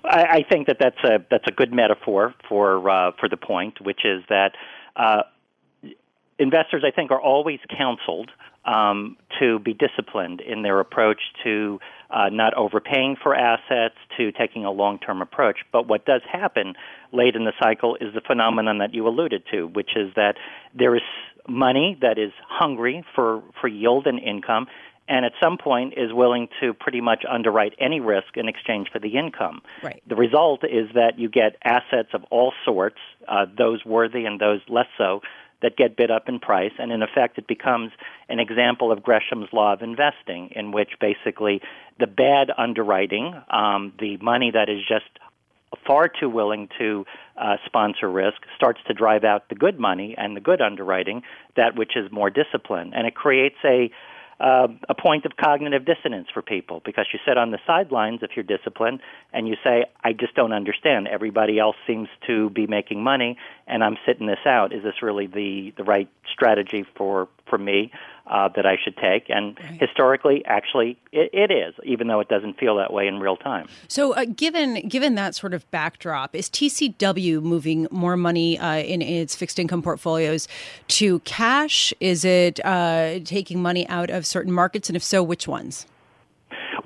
I, 0.03 0.23
I 0.23 0.43
think 0.49 0.67
that 0.67 0.77
that's 0.79 1.03
a 1.03 1.19
that's 1.29 1.45
a 1.47 1.51
good 1.51 1.73
metaphor 1.73 2.33
for 2.47 2.89
uh, 2.89 3.11
for 3.19 3.29
the 3.29 3.37
point, 3.37 3.81
which 3.81 4.01
is 4.05 4.23
that 4.29 4.51
uh, 4.95 5.23
investors, 6.39 6.83
I 6.85 6.91
think, 6.91 7.11
are 7.11 7.21
always 7.21 7.59
counseled 7.75 8.31
um, 8.65 9.17
to 9.39 9.59
be 9.59 9.73
disciplined 9.73 10.41
in 10.41 10.61
their 10.61 10.79
approach 10.79 11.19
to 11.43 11.79
uh, 12.09 12.29
not 12.29 12.53
overpaying 12.53 13.17
for 13.21 13.35
assets, 13.35 13.95
to 14.17 14.31
taking 14.31 14.65
a 14.65 14.71
long 14.71 14.99
term 14.99 15.21
approach. 15.21 15.59
But 15.71 15.87
what 15.87 16.05
does 16.05 16.21
happen 16.31 16.73
late 17.11 17.35
in 17.35 17.43
the 17.43 17.53
cycle 17.61 17.95
is 17.95 18.13
the 18.13 18.21
phenomenon 18.21 18.77
that 18.77 18.93
you 18.93 19.07
alluded 19.07 19.43
to, 19.51 19.67
which 19.67 19.91
is 19.95 20.13
that 20.15 20.35
there 20.77 20.95
is 20.95 21.01
money 21.47 21.97
that 22.01 22.17
is 22.17 22.31
hungry 22.47 23.03
for, 23.15 23.43
for 23.59 23.67
yield 23.67 24.07
and 24.07 24.19
income, 24.19 24.67
and 25.07 25.25
at 25.25 25.33
some 25.41 25.57
point 25.57 25.93
is 25.97 26.13
willing 26.13 26.47
to 26.61 26.73
pretty 26.73 27.01
much 27.01 27.23
underwrite 27.29 27.73
any 27.79 27.99
risk 27.99 28.35
in 28.35 28.47
exchange 28.47 28.87
for 28.91 28.99
the 28.99 29.17
income. 29.17 29.61
Right. 29.83 30.01
The 30.07 30.15
result 30.15 30.63
is 30.63 30.89
that 30.95 31.19
you 31.19 31.29
get 31.29 31.57
assets 31.63 32.09
of 32.13 32.23
all 32.29 32.53
sorts, 32.63 32.99
uh, 33.27 33.45
those 33.57 33.83
worthy 33.85 34.25
and 34.25 34.39
those 34.39 34.61
less 34.67 34.87
so, 34.97 35.21
that 35.61 35.77
get 35.77 35.95
bid 35.95 36.11
up 36.11 36.27
in 36.27 36.39
price, 36.39 36.73
and 36.77 36.91
in 36.91 37.01
effect, 37.01 37.37
it 37.37 37.47
becomes 37.47 37.91
an 38.27 38.39
example 38.39 38.91
of 38.91 39.01
Gresham's 39.01 39.47
law 39.53 39.73
of 39.73 39.81
investing, 39.81 40.49
in 40.55 40.73
which 40.73 40.89
basically 40.99 41.61
the 41.99 42.07
bad 42.07 42.51
underwriting, 42.57 43.33
um, 43.49 43.93
the 43.97 44.17
money 44.17 44.51
that 44.51 44.67
is 44.69 44.79
just 44.87 45.05
far 45.87 46.07
too 46.07 46.29
willing 46.29 46.67
to 46.77 47.05
uh, 47.37 47.55
sponsor 47.65 48.11
risk, 48.11 48.41
starts 48.55 48.81
to 48.87 48.93
drive 48.93 49.23
out 49.23 49.47
the 49.49 49.55
good 49.55 49.79
money 49.79 50.15
and 50.17 50.35
the 50.35 50.41
good 50.41 50.61
underwriting, 50.61 51.23
that 51.55 51.75
which 51.77 51.95
is 51.95 52.11
more 52.11 52.29
disciplined, 52.29 52.93
and 52.93 53.07
it 53.07 53.15
creates 53.15 53.57
a 53.63 53.89
uh, 54.39 54.67
a 54.89 54.95
point 54.95 55.25
of 55.25 55.33
cognitive 55.37 55.85
dissonance 55.85 56.27
for 56.33 56.41
people 56.41 56.81
because 56.85 57.05
you 57.13 57.19
sit 57.27 57.37
on 57.37 57.51
the 57.51 57.59
sidelines 57.65 58.19
if 58.21 58.31
you're 58.35 58.43
disciplined 58.43 58.99
and 59.31 59.47
you 59.47 59.55
say, 59.63 59.85
I 60.03 60.13
just 60.13 60.35
don't 60.35 60.53
understand. 60.53 61.07
Everybody 61.07 61.59
else 61.59 61.75
seems 61.87 62.09
to 62.27 62.49
be 62.49 62.67
making 62.67 63.03
money 63.03 63.37
and 63.67 63.83
I'm 63.83 63.97
sitting 64.05 64.27
this 64.27 64.45
out. 64.45 64.73
Is 64.73 64.83
this 64.83 65.01
really 65.01 65.27
the, 65.27 65.73
the 65.77 65.83
right 65.83 66.09
strategy 66.31 66.85
for, 66.95 67.27
for 67.49 67.57
me 67.57 67.91
uh, 68.27 68.49
that 68.55 68.65
I 68.65 68.77
should 68.83 68.97
take? 68.97 69.29
And 69.29 69.57
right. 69.59 69.79
historically, 69.79 70.43
actually, 70.45 70.97
it, 71.11 71.29
it 71.33 71.51
is, 71.51 71.73
even 71.83 72.07
though 72.07 72.19
it 72.19 72.29
doesn't 72.29 72.59
feel 72.59 72.75
that 72.77 72.93
way 72.93 73.07
in 73.07 73.19
real 73.19 73.37
time. 73.37 73.67
So, 73.87 74.13
uh, 74.13 74.25
given 74.25 74.87
given 74.87 75.15
that 75.15 75.35
sort 75.35 75.53
of 75.53 75.69
backdrop, 75.71 76.35
is 76.35 76.49
TCW 76.49 77.41
moving 77.41 77.87
more 77.91 78.17
money 78.17 78.57
uh, 78.57 78.77
in 78.77 79.01
its 79.01 79.35
fixed 79.35 79.59
income 79.59 79.81
portfolios 79.81 80.47
to 80.89 81.19
cash? 81.19 81.93
Is 81.99 82.25
it 82.25 82.59
uh, 82.65 83.19
taking 83.23 83.61
money 83.61 83.87
out 83.89 84.09
of 84.09 84.25
certain 84.25 84.51
markets, 84.51 84.89
and 84.89 84.95
if 84.95 85.03
so, 85.03 85.21
which 85.21 85.47
ones? 85.47 85.85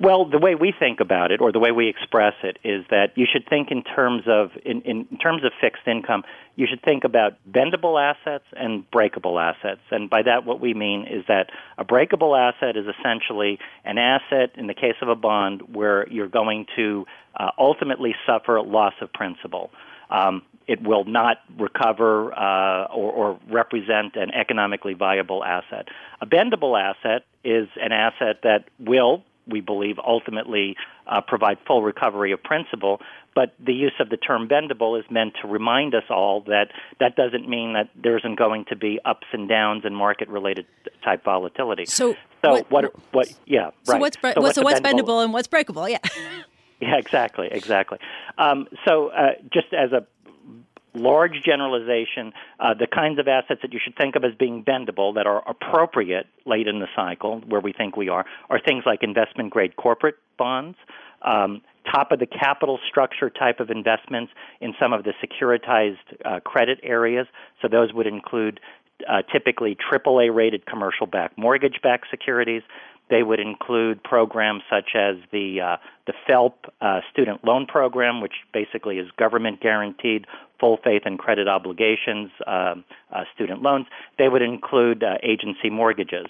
Well, 0.00 0.26
the 0.26 0.38
way 0.38 0.54
we 0.54 0.72
think 0.78 1.00
about 1.00 1.32
it, 1.32 1.40
or 1.40 1.50
the 1.50 1.58
way 1.58 1.72
we 1.72 1.88
express 1.88 2.34
it, 2.44 2.58
is 2.62 2.84
that 2.90 3.12
you 3.16 3.26
should 3.30 3.48
think 3.48 3.72
in 3.72 3.82
terms 3.82 4.22
of 4.28 4.50
in, 4.64 4.80
in 4.82 5.18
terms 5.18 5.42
of 5.44 5.50
fixed 5.60 5.88
income. 5.88 6.22
You 6.54 6.66
should 6.68 6.82
think 6.82 7.02
about 7.04 7.34
bendable 7.50 8.00
assets 8.00 8.44
and 8.56 8.88
breakable 8.90 9.40
assets, 9.40 9.80
and 9.90 10.08
by 10.08 10.22
that, 10.22 10.44
what 10.44 10.60
we 10.60 10.72
mean 10.72 11.06
is 11.06 11.24
that 11.26 11.50
a 11.78 11.84
breakable 11.84 12.36
asset 12.36 12.76
is 12.76 12.86
essentially 12.86 13.58
an 13.84 13.98
asset, 13.98 14.52
in 14.56 14.68
the 14.68 14.74
case 14.74 14.96
of 15.02 15.08
a 15.08 15.16
bond, 15.16 15.74
where 15.74 16.08
you're 16.08 16.28
going 16.28 16.66
to 16.76 17.04
uh, 17.38 17.50
ultimately 17.58 18.14
suffer 18.24 18.60
loss 18.60 18.94
of 19.00 19.12
principal. 19.12 19.70
Um, 20.10 20.42
it 20.68 20.82
will 20.82 21.04
not 21.04 21.38
recover 21.58 22.32
uh, 22.34 22.84
or, 22.86 23.12
or, 23.12 23.40
represent 23.48 24.16
an 24.16 24.30
economically 24.32 24.94
viable 24.94 25.42
asset. 25.44 25.88
A 26.20 26.26
bendable 26.26 26.78
asset 26.80 27.24
is 27.42 27.68
an 27.80 27.92
asset 27.92 28.40
that 28.42 28.64
will 28.78 29.22
we 29.48 29.60
believe, 29.60 29.96
ultimately 30.04 30.76
uh, 31.06 31.20
provide 31.20 31.58
full 31.66 31.82
recovery 31.82 32.32
of 32.32 32.42
principal. 32.42 33.00
But 33.34 33.54
the 33.64 33.72
use 33.72 33.92
of 34.00 34.08
the 34.08 34.16
term 34.16 34.48
bendable 34.48 34.98
is 34.98 35.04
meant 35.10 35.34
to 35.42 35.48
remind 35.48 35.94
us 35.94 36.02
all 36.10 36.40
that 36.46 36.68
that 36.98 37.14
doesn't 37.14 37.48
mean 37.48 37.74
that 37.74 37.88
there 37.94 38.18
isn't 38.18 38.36
going 38.36 38.64
to 38.70 38.76
be 38.76 38.98
ups 39.04 39.26
and 39.32 39.48
downs 39.48 39.84
and 39.84 39.96
market 39.96 40.28
related 40.28 40.66
type 41.04 41.24
volatility. 41.24 41.86
So, 41.86 42.16
so 42.42 42.50
what, 42.50 42.70
what, 42.70 42.92
what 43.12 43.28
yeah, 43.46 43.70
so 43.84 43.92
right. 43.92 44.00
What's 44.00 44.16
bre- 44.16 44.30
so 44.34 44.40
what's, 44.40 44.54
so 44.56 44.62
what's 44.62 44.80
bendable? 44.80 45.00
bendable 45.00 45.24
and 45.24 45.32
what's 45.32 45.48
breakable? 45.48 45.88
Yeah. 45.88 45.98
Yeah, 46.80 46.96
exactly, 46.96 47.48
exactly. 47.50 47.98
Um, 48.38 48.68
so, 48.86 49.08
uh, 49.08 49.32
just 49.52 49.72
as 49.72 49.90
a 49.90 50.06
large 50.98 51.42
generalization, 51.44 52.32
uh, 52.60 52.74
the 52.74 52.86
kinds 52.86 53.18
of 53.18 53.28
assets 53.28 53.60
that 53.62 53.72
you 53.72 53.80
should 53.82 53.96
think 53.96 54.16
of 54.16 54.24
as 54.24 54.34
being 54.38 54.64
bendable 54.64 55.14
that 55.14 55.26
are 55.26 55.42
appropriate 55.48 56.26
late 56.46 56.66
in 56.66 56.80
the 56.80 56.88
cycle, 56.94 57.40
where 57.46 57.60
we 57.60 57.72
think 57.72 57.96
we 57.96 58.08
are, 58.08 58.24
are 58.50 58.60
things 58.60 58.84
like 58.86 59.02
investment 59.02 59.50
grade 59.50 59.76
corporate 59.76 60.16
bonds, 60.36 60.76
um, 61.22 61.62
top 61.90 62.12
of 62.12 62.18
the 62.18 62.26
capital 62.26 62.78
structure 62.88 63.30
type 63.30 63.60
of 63.60 63.70
investments 63.70 64.32
in 64.60 64.74
some 64.80 64.92
of 64.92 65.04
the 65.04 65.12
securitized 65.24 65.96
uh, 66.24 66.40
credit 66.40 66.78
areas. 66.82 67.26
So 67.62 67.68
those 67.68 67.92
would 67.92 68.06
include 68.06 68.60
uh, 69.08 69.22
typically 69.32 69.76
AAA 69.90 70.34
rated 70.34 70.66
commercial 70.66 71.06
backed 71.06 71.38
mortgage 71.38 71.80
backed 71.82 72.06
securities. 72.10 72.62
They 73.10 73.22
would 73.22 73.40
include 73.40 74.02
programs 74.02 74.62
such 74.70 74.90
as 74.94 75.16
the 75.32 75.60
uh, 75.60 75.76
the 76.06 76.12
FFELP 76.28 76.52
uh, 76.80 77.00
student 77.12 77.44
loan 77.44 77.66
program, 77.66 78.20
which 78.20 78.34
basically 78.52 78.98
is 78.98 79.10
government 79.18 79.60
guaranteed 79.60 80.26
full 80.60 80.78
faith 80.82 81.02
and 81.04 81.18
credit 81.18 81.48
obligations 81.48 82.30
um, 82.46 82.84
uh, 83.12 83.24
student 83.34 83.62
loans. 83.62 83.86
They 84.18 84.28
would 84.28 84.42
include 84.42 85.02
uh, 85.02 85.18
agency 85.22 85.70
mortgages. 85.70 86.26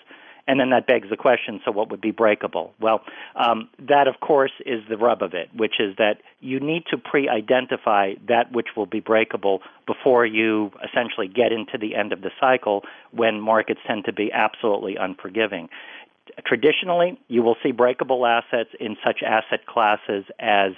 And 0.48 0.58
then 0.58 0.70
that 0.70 0.86
begs 0.86 1.10
the 1.10 1.16
question 1.16 1.60
so, 1.62 1.70
what 1.70 1.90
would 1.90 2.00
be 2.00 2.10
breakable? 2.10 2.72
Well, 2.80 3.02
um, 3.36 3.68
that, 3.78 4.08
of 4.08 4.20
course, 4.20 4.52
is 4.64 4.82
the 4.88 4.96
rub 4.96 5.22
of 5.22 5.34
it, 5.34 5.50
which 5.54 5.74
is 5.78 5.94
that 5.98 6.22
you 6.40 6.58
need 6.58 6.84
to 6.90 6.96
pre 6.96 7.28
identify 7.28 8.14
that 8.28 8.50
which 8.50 8.68
will 8.74 8.86
be 8.86 9.00
breakable 9.00 9.60
before 9.86 10.24
you 10.24 10.72
essentially 10.82 11.28
get 11.28 11.52
into 11.52 11.76
the 11.78 11.94
end 11.94 12.14
of 12.14 12.22
the 12.22 12.30
cycle 12.40 12.82
when 13.10 13.42
markets 13.42 13.80
tend 13.86 14.06
to 14.06 14.12
be 14.12 14.32
absolutely 14.32 14.96
unforgiving. 14.96 15.68
Traditionally, 16.46 17.18
you 17.28 17.42
will 17.42 17.56
see 17.62 17.72
breakable 17.72 18.26
assets 18.26 18.70
in 18.80 18.96
such 19.04 19.22
asset 19.22 19.66
classes 19.66 20.24
as 20.38 20.72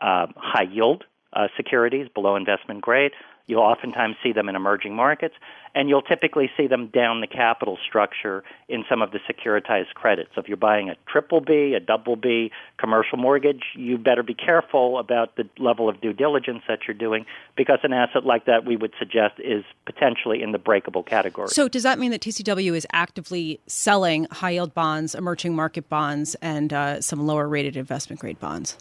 uh, 0.00 0.26
high 0.36 0.68
yield 0.70 1.04
uh, 1.32 1.48
securities 1.56 2.08
below 2.14 2.36
investment 2.36 2.80
grade. 2.80 3.12
You'll 3.46 3.62
oftentimes 3.62 4.16
see 4.22 4.32
them 4.32 4.48
in 4.48 4.56
emerging 4.56 4.94
markets, 4.94 5.34
and 5.74 5.88
you'll 5.88 6.02
typically 6.02 6.50
see 6.56 6.66
them 6.66 6.88
down 6.88 7.20
the 7.20 7.26
capital 7.26 7.78
structure 7.86 8.42
in 8.68 8.84
some 8.88 9.02
of 9.02 9.12
the 9.12 9.20
securitized 9.30 9.94
credits. 9.94 10.30
So 10.34 10.40
if 10.40 10.48
you're 10.48 10.56
buying 10.56 10.90
a 10.90 10.96
triple 11.06 11.40
B, 11.40 11.74
a 11.74 11.80
double 11.80 12.16
B 12.16 12.50
commercial 12.78 13.18
mortgage, 13.18 13.62
you 13.76 13.98
better 13.98 14.24
be 14.24 14.34
careful 14.34 14.98
about 14.98 15.36
the 15.36 15.48
level 15.58 15.88
of 15.88 16.00
due 16.00 16.12
diligence 16.12 16.62
that 16.66 16.80
you're 16.88 16.96
doing 16.96 17.24
because 17.56 17.78
an 17.84 17.92
asset 17.92 18.24
like 18.24 18.46
that 18.46 18.64
we 18.64 18.76
would 18.76 18.92
suggest 18.98 19.34
is 19.38 19.64
potentially 19.84 20.42
in 20.42 20.52
the 20.52 20.58
breakable 20.58 21.02
category. 21.02 21.48
So 21.48 21.68
does 21.68 21.84
that 21.84 21.98
mean 21.98 22.10
that 22.10 22.20
TCW 22.22 22.74
is 22.74 22.86
actively 22.92 23.60
selling 23.66 24.26
high 24.32 24.50
yield 24.50 24.74
bonds, 24.74 25.14
emerging 25.14 25.54
market 25.54 25.88
bonds, 25.88 26.34
and 26.42 26.72
uh, 26.72 27.00
some 27.00 27.26
lower 27.26 27.46
rated 27.48 27.76
investment 27.76 28.18
grade 28.18 28.40
bonds? 28.40 28.76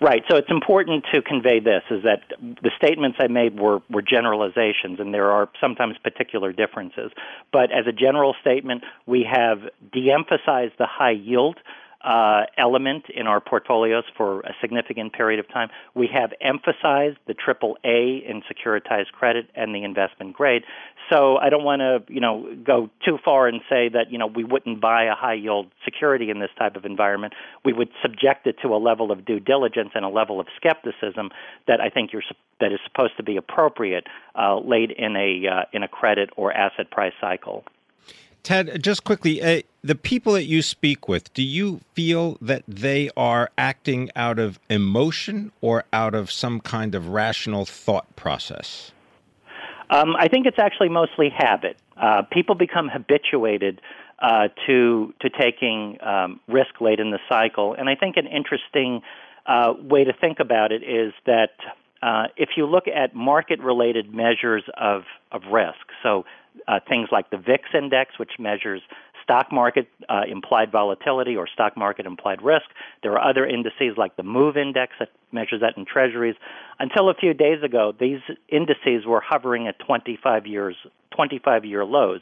Right. 0.00 0.22
So 0.28 0.36
it's 0.36 0.50
important 0.50 1.04
to 1.12 1.22
convey 1.22 1.58
this: 1.60 1.82
is 1.90 2.02
that 2.04 2.20
the 2.38 2.70
statements 2.76 3.18
I 3.20 3.26
made 3.28 3.58
were 3.58 3.80
were 3.90 4.02
generalizations, 4.02 5.00
and 5.00 5.12
there 5.12 5.30
are 5.30 5.48
sometimes 5.60 5.96
particular 5.98 6.52
differences. 6.52 7.12
But 7.52 7.72
as 7.72 7.86
a 7.86 7.92
general 7.92 8.34
statement, 8.40 8.84
we 9.06 9.26
have 9.30 9.58
de-emphasized 9.92 10.74
the 10.78 10.86
high 10.86 11.12
yield. 11.12 11.56
Uh, 12.06 12.44
element 12.56 13.06
in 13.12 13.26
our 13.26 13.40
portfolios 13.40 14.04
for 14.16 14.38
a 14.42 14.54
significant 14.60 15.12
period 15.12 15.40
of 15.40 15.48
time. 15.48 15.68
We 15.92 16.08
have 16.14 16.30
emphasized 16.40 17.16
the 17.26 17.34
triple 17.34 17.76
A 17.84 18.22
in 18.24 18.42
securitized 18.42 19.10
credit 19.10 19.50
and 19.56 19.74
the 19.74 19.82
investment 19.82 20.32
grade. 20.32 20.62
So 21.10 21.36
I 21.36 21.50
don't 21.50 21.64
want 21.64 21.80
to, 21.80 22.04
you 22.06 22.20
know, 22.20 22.46
go 22.64 22.90
too 23.04 23.18
far 23.24 23.48
and 23.48 23.60
say 23.68 23.88
that, 23.88 24.12
you 24.12 24.18
know, 24.18 24.28
we 24.28 24.44
wouldn't 24.44 24.80
buy 24.80 25.06
a 25.06 25.16
high 25.16 25.34
yield 25.34 25.66
security 25.84 26.30
in 26.30 26.38
this 26.38 26.50
type 26.56 26.76
of 26.76 26.84
environment. 26.84 27.34
We 27.64 27.72
would 27.72 27.88
subject 28.02 28.46
it 28.46 28.54
to 28.62 28.68
a 28.68 28.78
level 28.78 29.10
of 29.10 29.24
due 29.24 29.40
diligence 29.40 29.90
and 29.96 30.04
a 30.04 30.08
level 30.08 30.38
of 30.38 30.46
skepticism 30.54 31.30
that 31.66 31.80
I 31.80 31.90
think 31.90 32.12
that 32.60 32.72
is 32.72 32.78
supposed 32.86 33.16
to 33.16 33.24
be 33.24 33.36
appropriate 33.36 34.04
uh, 34.38 34.60
late 34.60 34.92
in 34.96 35.16
a 35.16 35.48
uh, 35.48 35.62
in 35.72 35.82
a 35.82 35.88
credit 35.88 36.30
or 36.36 36.52
asset 36.52 36.88
price 36.92 37.14
cycle. 37.20 37.64
Ted, 38.46 38.80
just 38.80 39.02
quickly, 39.02 39.42
uh, 39.42 39.62
the 39.82 39.96
people 39.96 40.34
that 40.34 40.44
you 40.44 40.62
speak 40.62 41.08
with, 41.08 41.34
do 41.34 41.42
you 41.42 41.80
feel 41.94 42.38
that 42.40 42.62
they 42.68 43.10
are 43.16 43.50
acting 43.58 44.08
out 44.14 44.38
of 44.38 44.60
emotion 44.70 45.50
or 45.60 45.82
out 45.92 46.14
of 46.14 46.30
some 46.30 46.60
kind 46.60 46.94
of 46.94 47.08
rational 47.08 47.64
thought 47.64 48.14
process? 48.14 48.92
Um, 49.90 50.14
I 50.16 50.28
think 50.28 50.46
it's 50.46 50.60
actually 50.60 50.90
mostly 50.90 51.28
habit. 51.28 51.76
Uh, 52.00 52.22
people 52.30 52.54
become 52.54 52.88
habituated 52.88 53.80
uh, 54.20 54.46
to 54.68 55.12
to 55.22 55.28
taking 55.28 55.98
um, 56.00 56.38
risk 56.46 56.80
late 56.80 57.00
in 57.00 57.10
the 57.10 57.18
cycle, 57.28 57.74
and 57.74 57.88
I 57.88 57.96
think 57.96 58.16
an 58.16 58.28
interesting 58.28 59.02
uh, 59.46 59.72
way 59.76 60.04
to 60.04 60.12
think 60.12 60.38
about 60.38 60.70
it 60.70 60.84
is 60.84 61.12
that 61.26 61.56
uh, 62.00 62.28
if 62.36 62.50
you 62.56 62.66
look 62.66 62.86
at 62.86 63.12
market-related 63.12 64.14
measures 64.14 64.62
of 64.76 65.02
of 65.32 65.42
risk, 65.50 65.84
so 66.04 66.24
uh, 66.68 66.80
things 66.88 67.08
like 67.12 67.30
the 67.30 67.36
VIX 67.36 67.62
index, 67.74 68.18
which 68.18 68.32
measures 68.38 68.82
stock 69.22 69.50
market 69.50 69.88
uh, 70.08 70.22
implied 70.30 70.70
volatility 70.70 71.36
or 71.36 71.48
stock 71.48 71.76
market 71.76 72.06
implied 72.06 72.40
risk. 72.42 72.66
There 73.02 73.12
are 73.12 73.30
other 73.30 73.44
indices 73.44 73.96
like 73.96 74.16
the 74.16 74.22
MOVE 74.22 74.56
index 74.56 74.92
that 75.00 75.08
measures 75.32 75.60
that 75.62 75.76
in 75.76 75.84
treasuries. 75.84 76.36
Until 76.78 77.10
a 77.10 77.14
few 77.14 77.34
days 77.34 77.62
ago, 77.64 77.92
these 77.98 78.20
indices 78.48 79.04
were 79.04 79.20
hovering 79.20 79.66
at 79.66 79.78
25 79.80 80.46
years 80.46 80.76
25 81.14 81.64
year 81.64 81.84
lows. 81.84 82.20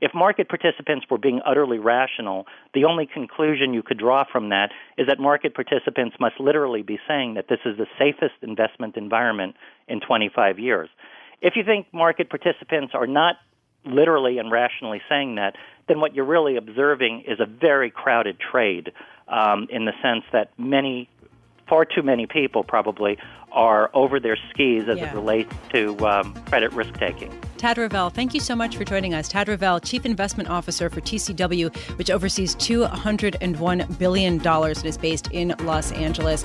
If 0.00 0.14
market 0.14 0.48
participants 0.48 1.06
were 1.10 1.18
being 1.18 1.40
utterly 1.44 1.78
rational, 1.78 2.46
the 2.74 2.84
only 2.84 3.06
conclusion 3.06 3.74
you 3.74 3.82
could 3.82 3.98
draw 3.98 4.24
from 4.30 4.50
that 4.50 4.70
is 4.96 5.06
that 5.08 5.18
market 5.18 5.54
participants 5.54 6.16
must 6.20 6.38
literally 6.38 6.82
be 6.82 6.98
saying 7.08 7.34
that 7.34 7.48
this 7.48 7.60
is 7.64 7.76
the 7.76 7.86
safest 7.98 8.34
investment 8.42 8.96
environment 8.96 9.56
in 9.88 10.00
25 10.00 10.58
years. 10.58 10.88
If 11.42 11.54
you 11.56 11.64
think 11.64 11.86
market 11.92 12.30
participants 12.30 12.92
are 12.94 13.06
not 13.06 13.36
literally 13.86 14.38
and 14.38 14.50
rationally 14.50 15.00
saying 15.08 15.36
that, 15.36 15.56
then 15.88 16.00
what 16.00 16.14
you're 16.14 16.24
really 16.24 16.56
observing 16.56 17.24
is 17.26 17.40
a 17.40 17.46
very 17.46 17.90
crowded 17.90 18.38
trade 18.38 18.92
um, 19.28 19.66
in 19.70 19.84
the 19.84 19.92
sense 20.02 20.24
that 20.32 20.50
many, 20.58 21.08
far 21.68 21.84
too 21.84 22.02
many 22.02 22.26
people 22.26 22.64
probably 22.64 23.18
are 23.52 23.90
over 23.94 24.20
their 24.20 24.36
skis 24.50 24.88
as 24.88 24.98
yeah. 24.98 25.10
it 25.10 25.14
relates 25.14 25.54
to 25.72 25.98
um, 26.06 26.34
credit 26.44 26.72
risk 26.72 26.92
taking. 26.94 27.32
Tad 27.56 27.78
Rivelle, 27.78 28.10
thank 28.10 28.34
you 28.34 28.40
so 28.40 28.54
much 28.54 28.76
for 28.76 28.84
joining 28.84 29.14
us. 29.14 29.28
Tad 29.28 29.48
Rivelle, 29.48 29.80
Chief 29.80 30.04
Investment 30.04 30.50
Officer 30.50 30.90
for 30.90 31.00
TCW, 31.00 31.74
which 31.96 32.10
oversees 32.10 32.54
$201 32.56 33.98
billion 33.98 34.46
and 34.46 34.84
is 34.84 34.98
based 34.98 35.28
in 35.32 35.54
Los 35.60 35.90
Angeles. 35.92 36.44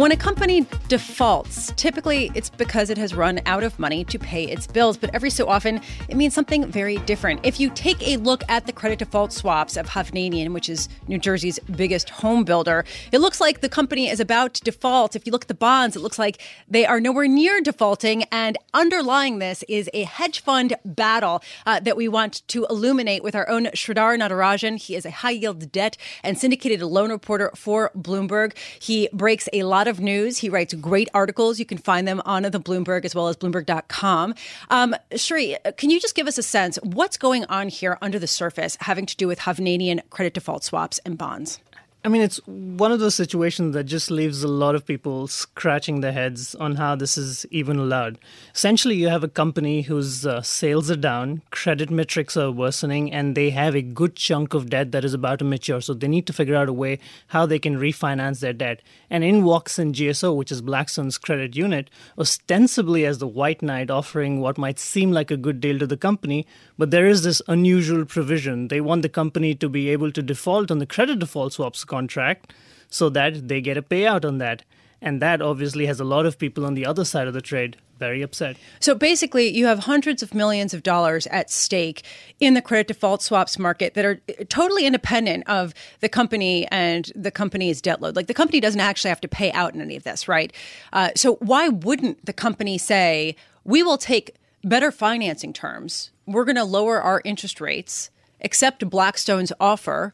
When 0.00 0.12
a 0.12 0.16
company 0.16 0.66
defaults, 0.88 1.74
typically 1.76 2.30
it's 2.34 2.48
because 2.48 2.88
it 2.88 2.96
has 2.96 3.14
run 3.14 3.42
out 3.44 3.62
of 3.62 3.78
money 3.78 4.02
to 4.04 4.18
pay 4.18 4.44
its 4.44 4.66
bills, 4.66 4.96
but 4.96 5.14
every 5.14 5.28
so 5.28 5.46
often 5.46 5.82
it 6.08 6.16
means 6.16 6.32
something 6.32 6.64
very 6.70 6.96
different. 7.00 7.40
If 7.42 7.60
you 7.60 7.68
take 7.68 8.08
a 8.08 8.16
look 8.16 8.42
at 8.48 8.64
the 8.64 8.72
credit 8.72 9.00
default 9.00 9.30
swaps 9.30 9.76
of 9.76 9.90
Hovnanian, 9.90 10.54
which 10.54 10.70
is 10.70 10.88
New 11.06 11.18
Jersey's 11.18 11.58
biggest 11.76 12.08
home 12.08 12.44
builder, 12.44 12.86
it 13.12 13.18
looks 13.18 13.42
like 13.42 13.60
the 13.60 13.68
company 13.68 14.08
is 14.08 14.20
about 14.20 14.54
to 14.54 14.62
default. 14.62 15.16
If 15.16 15.26
you 15.26 15.32
look 15.32 15.44
at 15.44 15.48
the 15.48 15.54
bonds, 15.54 15.96
it 15.96 16.00
looks 16.00 16.18
like 16.18 16.40
they 16.66 16.86
are 16.86 16.98
nowhere 16.98 17.28
near 17.28 17.60
defaulting, 17.60 18.22
and 18.32 18.56
underlying 18.72 19.38
this 19.38 19.62
is 19.68 19.90
a 19.92 20.04
hedge 20.04 20.40
fund 20.40 20.76
battle 20.82 21.42
uh, 21.66 21.78
that 21.78 21.98
we 21.98 22.08
want 22.08 22.40
to 22.48 22.64
illuminate 22.70 23.22
with 23.22 23.34
our 23.34 23.46
own 23.50 23.66
Sridhar 23.74 24.18
Natarajan. 24.18 24.78
He 24.78 24.96
is 24.96 25.04
a 25.04 25.10
high 25.10 25.32
yield 25.32 25.70
debt 25.70 25.98
and 26.24 26.38
syndicated 26.38 26.80
loan 26.80 27.10
reporter 27.10 27.50
for 27.54 27.90
Bloomberg. 27.94 28.56
He 28.80 29.10
breaks 29.12 29.46
a 29.52 29.64
lot 29.64 29.88
of 29.88 29.89
of 29.90 30.00
news. 30.00 30.38
He 30.38 30.48
writes 30.48 30.72
great 30.72 31.10
articles. 31.12 31.58
You 31.58 31.66
can 31.66 31.76
find 31.76 32.08
them 32.08 32.22
on 32.24 32.44
the 32.44 32.60
Bloomberg 32.60 33.04
as 33.04 33.14
well 33.14 33.28
as 33.28 33.36
Bloomberg.com. 33.36 34.34
Um, 34.70 34.96
Shri, 35.14 35.56
can 35.76 35.90
you 35.90 36.00
just 36.00 36.14
give 36.14 36.26
us 36.26 36.38
a 36.38 36.42
sense 36.42 36.76
what's 36.82 37.18
going 37.18 37.44
on 37.44 37.68
here 37.68 37.98
under 38.00 38.18
the 38.18 38.26
surface 38.26 38.78
having 38.80 39.04
to 39.06 39.16
do 39.16 39.28
with 39.28 39.40
Hovnanian 39.40 40.00
credit 40.08 40.32
default 40.32 40.64
swaps 40.64 40.98
and 41.04 41.18
bonds? 41.18 41.60
I 42.02 42.08
mean, 42.08 42.22
it's 42.22 42.38
one 42.46 42.92
of 42.92 42.98
those 42.98 43.14
situations 43.14 43.74
that 43.74 43.84
just 43.84 44.10
leaves 44.10 44.42
a 44.42 44.48
lot 44.48 44.74
of 44.74 44.86
people 44.86 45.28
scratching 45.28 46.00
their 46.00 46.12
heads 46.12 46.54
on 46.54 46.76
how 46.76 46.96
this 46.96 47.18
is 47.18 47.44
even 47.50 47.78
allowed. 47.78 48.18
Essentially, 48.54 48.94
you 48.94 49.08
have 49.08 49.22
a 49.22 49.28
company 49.28 49.82
whose 49.82 50.24
uh, 50.24 50.40
sales 50.40 50.90
are 50.90 50.96
down, 50.96 51.42
credit 51.50 51.90
metrics 51.90 52.38
are 52.38 52.50
worsening, 52.50 53.12
and 53.12 53.34
they 53.34 53.50
have 53.50 53.76
a 53.76 53.82
good 53.82 54.16
chunk 54.16 54.54
of 54.54 54.70
debt 54.70 54.92
that 54.92 55.04
is 55.04 55.12
about 55.12 55.40
to 55.40 55.44
mature. 55.44 55.82
So 55.82 55.92
they 55.92 56.08
need 56.08 56.26
to 56.28 56.32
figure 56.32 56.56
out 56.56 56.70
a 56.70 56.72
way 56.72 57.00
how 57.26 57.44
they 57.44 57.58
can 57.58 57.76
refinance 57.76 58.40
their 58.40 58.54
debt. 58.54 58.80
And 59.10 59.22
in 59.22 59.44
walks 59.44 59.78
in 59.78 59.92
GSO, 59.92 60.34
which 60.34 60.50
is 60.50 60.62
Blackstone's 60.62 61.18
credit 61.18 61.54
unit, 61.54 61.90
ostensibly 62.16 63.04
as 63.04 63.18
the 63.18 63.26
white 63.26 63.60
knight 63.60 63.90
offering 63.90 64.40
what 64.40 64.56
might 64.56 64.78
seem 64.78 65.12
like 65.12 65.30
a 65.30 65.36
good 65.36 65.60
deal 65.60 65.78
to 65.78 65.86
the 65.86 65.98
company, 65.98 66.46
but 66.78 66.90
there 66.92 67.06
is 67.06 67.24
this 67.24 67.42
unusual 67.46 68.06
provision. 68.06 68.68
They 68.68 68.80
want 68.80 69.02
the 69.02 69.10
company 69.10 69.54
to 69.56 69.68
be 69.68 69.90
able 69.90 70.12
to 70.12 70.22
default 70.22 70.70
on 70.70 70.78
the 70.78 70.86
credit 70.86 71.18
default 71.18 71.52
swaps 71.52 71.84
contract 71.90 72.54
so 72.88 73.10
that 73.10 73.48
they 73.48 73.60
get 73.60 73.76
a 73.76 73.82
payout 73.82 74.24
on 74.24 74.38
that. 74.38 74.62
And 75.02 75.22
that 75.22 75.40
obviously 75.40 75.86
has 75.86 76.00
a 76.00 76.04
lot 76.04 76.26
of 76.26 76.38
people 76.38 76.66
on 76.66 76.74
the 76.74 76.86
other 76.86 77.04
side 77.04 77.26
of 77.26 77.34
the 77.34 77.40
trade 77.40 77.76
very 77.98 78.22
upset. 78.22 78.56
So 78.80 78.94
basically, 78.94 79.48
you 79.48 79.66
have 79.66 79.80
hundreds 79.80 80.22
of 80.22 80.34
millions 80.34 80.72
of 80.72 80.82
dollars 80.82 81.26
at 81.26 81.50
stake 81.50 82.02
in 82.38 82.54
the 82.54 82.62
credit 82.62 82.88
default 82.88 83.22
swaps 83.22 83.58
market 83.58 83.92
that 83.94 84.04
are 84.04 84.20
totally 84.48 84.86
independent 84.86 85.44
of 85.46 85.74
the 86.00 86.08
company 86.08 86.66
and 86.68 87.12
the 87.14 87.30
company's 87.30 87.82
debt 87.82 88.00
load. 88.00 88.16
Like 88.16 88.26
the 88.26 88.40
company 88.42 88.60
doesn't 88.60 88.80
actually 88.80 89.10
have 89.10 89.20
to 89.20 89.28
pay 89.28 89.52
out 89.52 89.74
in 89.74 89.80
any 89.80 89.96
of 89.96 90.04
this, 90.04 90.28
right? 90.28 90.52
Uh, 90.92 91.10
so 91.14 91.34
why 91.36 91.68
wouldn't 91.68 92.24
the 92.24 92.32
company 92.32 92.78
say, 92.78 93.36
we 93.64 93.82
will 93.82 93.98
take 93.98 94.36
better 94.64 94.90
financing 94.90 95.52
terms 95.52 96.10
we're 96.30 96.44
going 96.44 96.56
to 96.56 96.64
lower 96.64 97.02
our 97.02 97.20
interest 97.24 97.60
rates, 97.60 98.10
accept 98.42 98.88
Blackstone's 98.88 99.52
offer, 99.58 100.12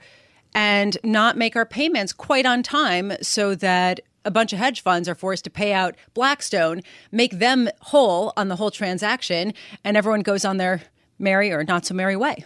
and 0.57 0.97
not 1.05 1.37
make 1.37 1.55
our 1.55 1.67
payments 1.67 2.15
quite 2.15 2.47
on 2.47 2.63
time 2.63 3.13
so 3.21 3.55
that 3.55 4.01
a 4.25 4.31
bunch 4.31 4.55
of 4.55 4.59
hedge 4.59 4.81
funds 4.81 5.07
are 5.07 5.15
forced 5.15 5.45
to 5.45 5.51
pay 5.51 5.75
out 5.75 5.95
Blackstone, 6.15 6.81
make 7.13 7.39
them 7.39 7.69
whole 7.83 8.33
on 8.39 8.49
the 8.49 8.57
whole 8.57 8.71
transaction, 8.71 9.53
and 9.85 9.99
everyone 9.99 10.23
goes 10.23 10.47
on 10.47 10.57
their 10.57 10.81
merry 11.19 11.53
or 11.53 11.63
not 11.63 11.85
so 11.85 11.93
merry 11.95 12.17
way. 12.17 12.43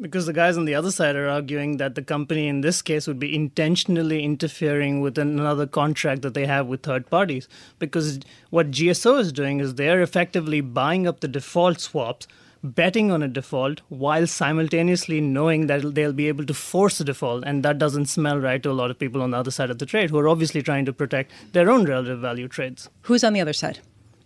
Because 0.00 0.24
the 0.24 0.32
guys 0.32 0.56
on 0.56 0.64
the 0.64 0.74
other 0.74 0.90
side 0.90 1.14
are 1.16 1.28
arguing 1.28 1.76
that 1.76 1.94
the 1.94 2.02
company 2.02 2.48
in 2.48 2.62
this 2.62 2.80
case 2.80 3.06
would 3.06 3.18
be 3.18 3.34
intentionally 3.34 4.24
interfering 4.24 5.02
with 5.02 5.18
another 5.18 5.66
contract 5.66 6.22
that 6.22 6.32
they 6.32 6.46
have 6.46 6.66
with 6.66 6.82
third 6.82 7.10
parties. 7.10 7.46
Because 7.78 8.20
what 8.48 8.70
GSO 8.70 9.20
is 9.20 9.32
doing 9.32 9.60
is 9.60 9.74
they're 9.74 10.00
effectively 10.00 10.62
buying 10.62 11.06
up 11.06 11.20
the 11.20 11.28
default 11.28 11.80
swaps, 11.80 12.26
betting 12.62 13.10
on 13.10 13.22
a 13.22 13.28
default, 13.28 13.80
while 13.88 14.26
simultaneously 14.26 15.20
knowing 15.20 15.66
that 15.66 15.94
they'll 15.94 16.12
be 16.12 16.28
able 16.28 16.46
to 16.46 16.54
force 16.54 17.00
a 17.00 17.04
default. 17.04 17.44
And 17.44 17.62
that 17.64 17.78
doesn't 17.78 18.06
smell 18.06 18.38
right 18.38 18.62
to 18.62 18.70
a 18.70 18.72
lot 18.72 18.90
of 18.90 18.98
people 18.98 19.22
on 19.22 19.30
the 19.30 19.38
other 19.38 19.50
side 19.50 19.70
of 19.70 19.78
the 19.78 19.86
trade 19.86 20.10
who 20.10 20.18
are 20.18 20.28
obviously 20.28 20.62
trying 20.62 20.84
to 20.84 20.92
protect 20.92 21.32
their 21.52 21.70
own 21.70 21.84
relative 21.84 22.20
value 22.20 22.48
trades. 22.48 22.88
Who's 23.02 23.24
on 23.24 23.32
the 23.32 23.40
other 23.40 23.52
side? 23.52 23.80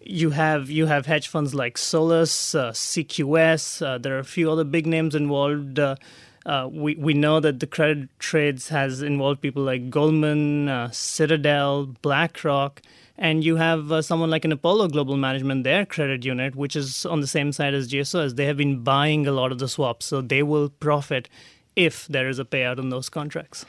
you 0.06 0.30
have 0.30 0.70
you 0.70 0.86
have 0.86 1.06
hedge 1.06 1.28
funds 1.28 1.54
like 1.54 1.78
Solus, 1.78 2.54
uh, 2.54 2.72
CQS. 2.72 3.84
Uh, 3.84 3.98
there 3.98 4.16
are 4.16 4.20
a 4.20 4.24
few 4.24 4.50
other 4.50 4.64
big 4.64 4.86
names 4.86 5.14
involved. 5.14 5.78
Uh, 5.78 5.96
uh, 6.46 6.68
we 6.70 6.94
we 6.96 7.14
know 7.14 7.40
that 7.40 7.60
the 7.60 7.66
credit 7.66 8.08
trades 8.18 8.68
has 8.68 9.02
involved 9.02 9.40
people 9.40 9.62
like 9.62 9.90
Goldman, 9.90 10.68
uh, 10.68 10.90
Citadel, 10.90 11.86
BlackRock, 12.02 12.82
and 13.16 13.44
you 13.44 13.56
have 13.56 13.92
uh, 13.92 14.02
someone 14.02 14.30
like 14.30 14.44
an 14.44 14.52
Apollo 14.52 14.88
Global 14.88 15.16
Management, 15.16 15.64
their 15.64 15.86
credit 15.86 16.24
unit, 16.24 16.56
which 16.56 16.74
is 16.74 17.06
on 17.06 17.20
the 17.20 17.26
same 17.26 17.52
side 17.52 17.74
as 17.74 17.90
GSOs. 17.90 18.36
They 18.36 18.46
have 18.46 18.56
been 18.56 18.80
buying 18.80 19.26
a 19.26 19.32
lot 19.32 19.52
of 19.52 19.58
the 19.58 19.68
swaps, 19.68 20.06
so 20.06 20.20
they 20.20 20.42
will 20.42 20.68
profit 20.68 21.28
if 21.76 22.06
there 22.08 22.28
is 22.28 22.38
a 22.38 22.44
payout 22.44 22.78
on 22.78 22.90
those 22.90 23.08
contracts. 23.08 23.64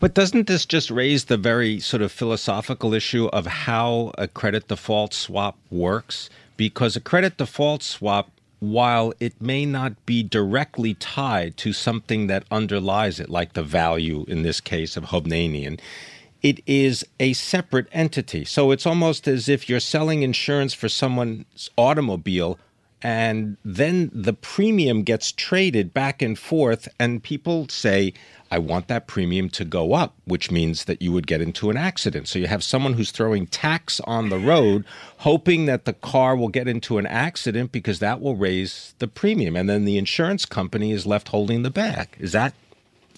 But 0.00 0.14
doesn't 0.14 0.46
this 0.46 0.64
just 0.64 0.90
raise 0.90 1.26
the 1.26 1.36
very 1.36 1.78
sort 1.78 2.02
of 2.02 2.10
philosophical 2.10 2.94
issue 2.94 3.26
of 3.26 3.46
how 3.46 4.12
a 4.16 4.28
credit 4.28 4.68
default 4.68 5.12
swap 5.12 5.58
works? 5.70 6.30
Because 6.56 6.96
a 6.96 7.00
credit 7.00 7.36
default 7.36 7.82
swap, 7.82 8.30
while 8.60 9.12
it 9.20 9.40
may 9.40 9.66
not 9.66 10.06
be 10.06 10.22
directly 10.22 10.94
tied 10.94 11.56
to 11.58 11.72
something 11.72 12.26
that 12.28 12.44
underlies 12.50 13.20
it, 13.20 13.28
like 13.28 13.52
the 13.52 13.62
value 13.62 14.24
in 14.26 14.42
this 14.42 14.60
case 14.60 14.96
of 14.96 15.04
Hovnanian, 15.04 15.78
it 16.42 16.60
is 16.66 17.04
a 17.18 17.32
separate 17.32 17.88
entity. 17.92 18.44
So 18.44 18.70
it's 18.70 18.86
almost 18.86 19.28
as 19.28 19.48
if 19.48 19.68
you're 19.68 19.80
selling 19.80 20.22
insurance 20.22 20.74
for 20.74 20.88
someone's 20.88 21.70
automobile 21.76 22.58
and 23.02 23.56
then 23.64 24.10
the 24.12 24.34
premium 24.34 25.02
gets 25.02 25.32
traded 25.32 25.94
back 25.94 26.20
and 26.20 26.38
forth 26.38 26.88
and 26.98 27.22
people 27.22 27.66
say 27.68 28.12
I 28.50 28.58
want 28.58 28.88
that 28.88 29.06
premium 29.06 29.48
to 29.50 29.64
go 29.64 29.92
up, 29.92 30.14
which 30.24 30.50
means 30.50 30.86
that 30.86 31.00
you 31.00 31.12
would 31.12 31.28
get 31.28 31.40
into 31.40 31.70
an 31.70 31.76
accident. 31.76 32.26
So 32.26 32.38
you 32.40 32.48
have 32.48 32.64
someone 32.64 32.94
who's 32.94 33.12
throwing 33.12 33.46
tax 33.46 34.00
on 34.00 34.28
the 34.28 34.40
road, 34.40 34.84
hoping 35.18 35.66
that 35.66 35.84
the 35.84 35.92
car 35.92 36.34
will 36.34 36.48
get 36.48 36.66
into 36.66 36.98
an 36.98 37.06
accident 37.06 37.70
because 37.70 38.00
that 38.00 38.20
will 38.20 38.34
raise 38.34 38.94
the 38.98 39.06
premium. 39.06 39.54
And 39.54 39.68
then 39.68 39.84
the 39.84 39.98
insurance 39.98 40.44
company 40.46 40.90
is 40.90 41.06
left 41.06 41.28
holding 41.28 41.62
the 41.62 41.70
bag. 41.70 42.08
Is 42.18 42.32
that 42.32 42.52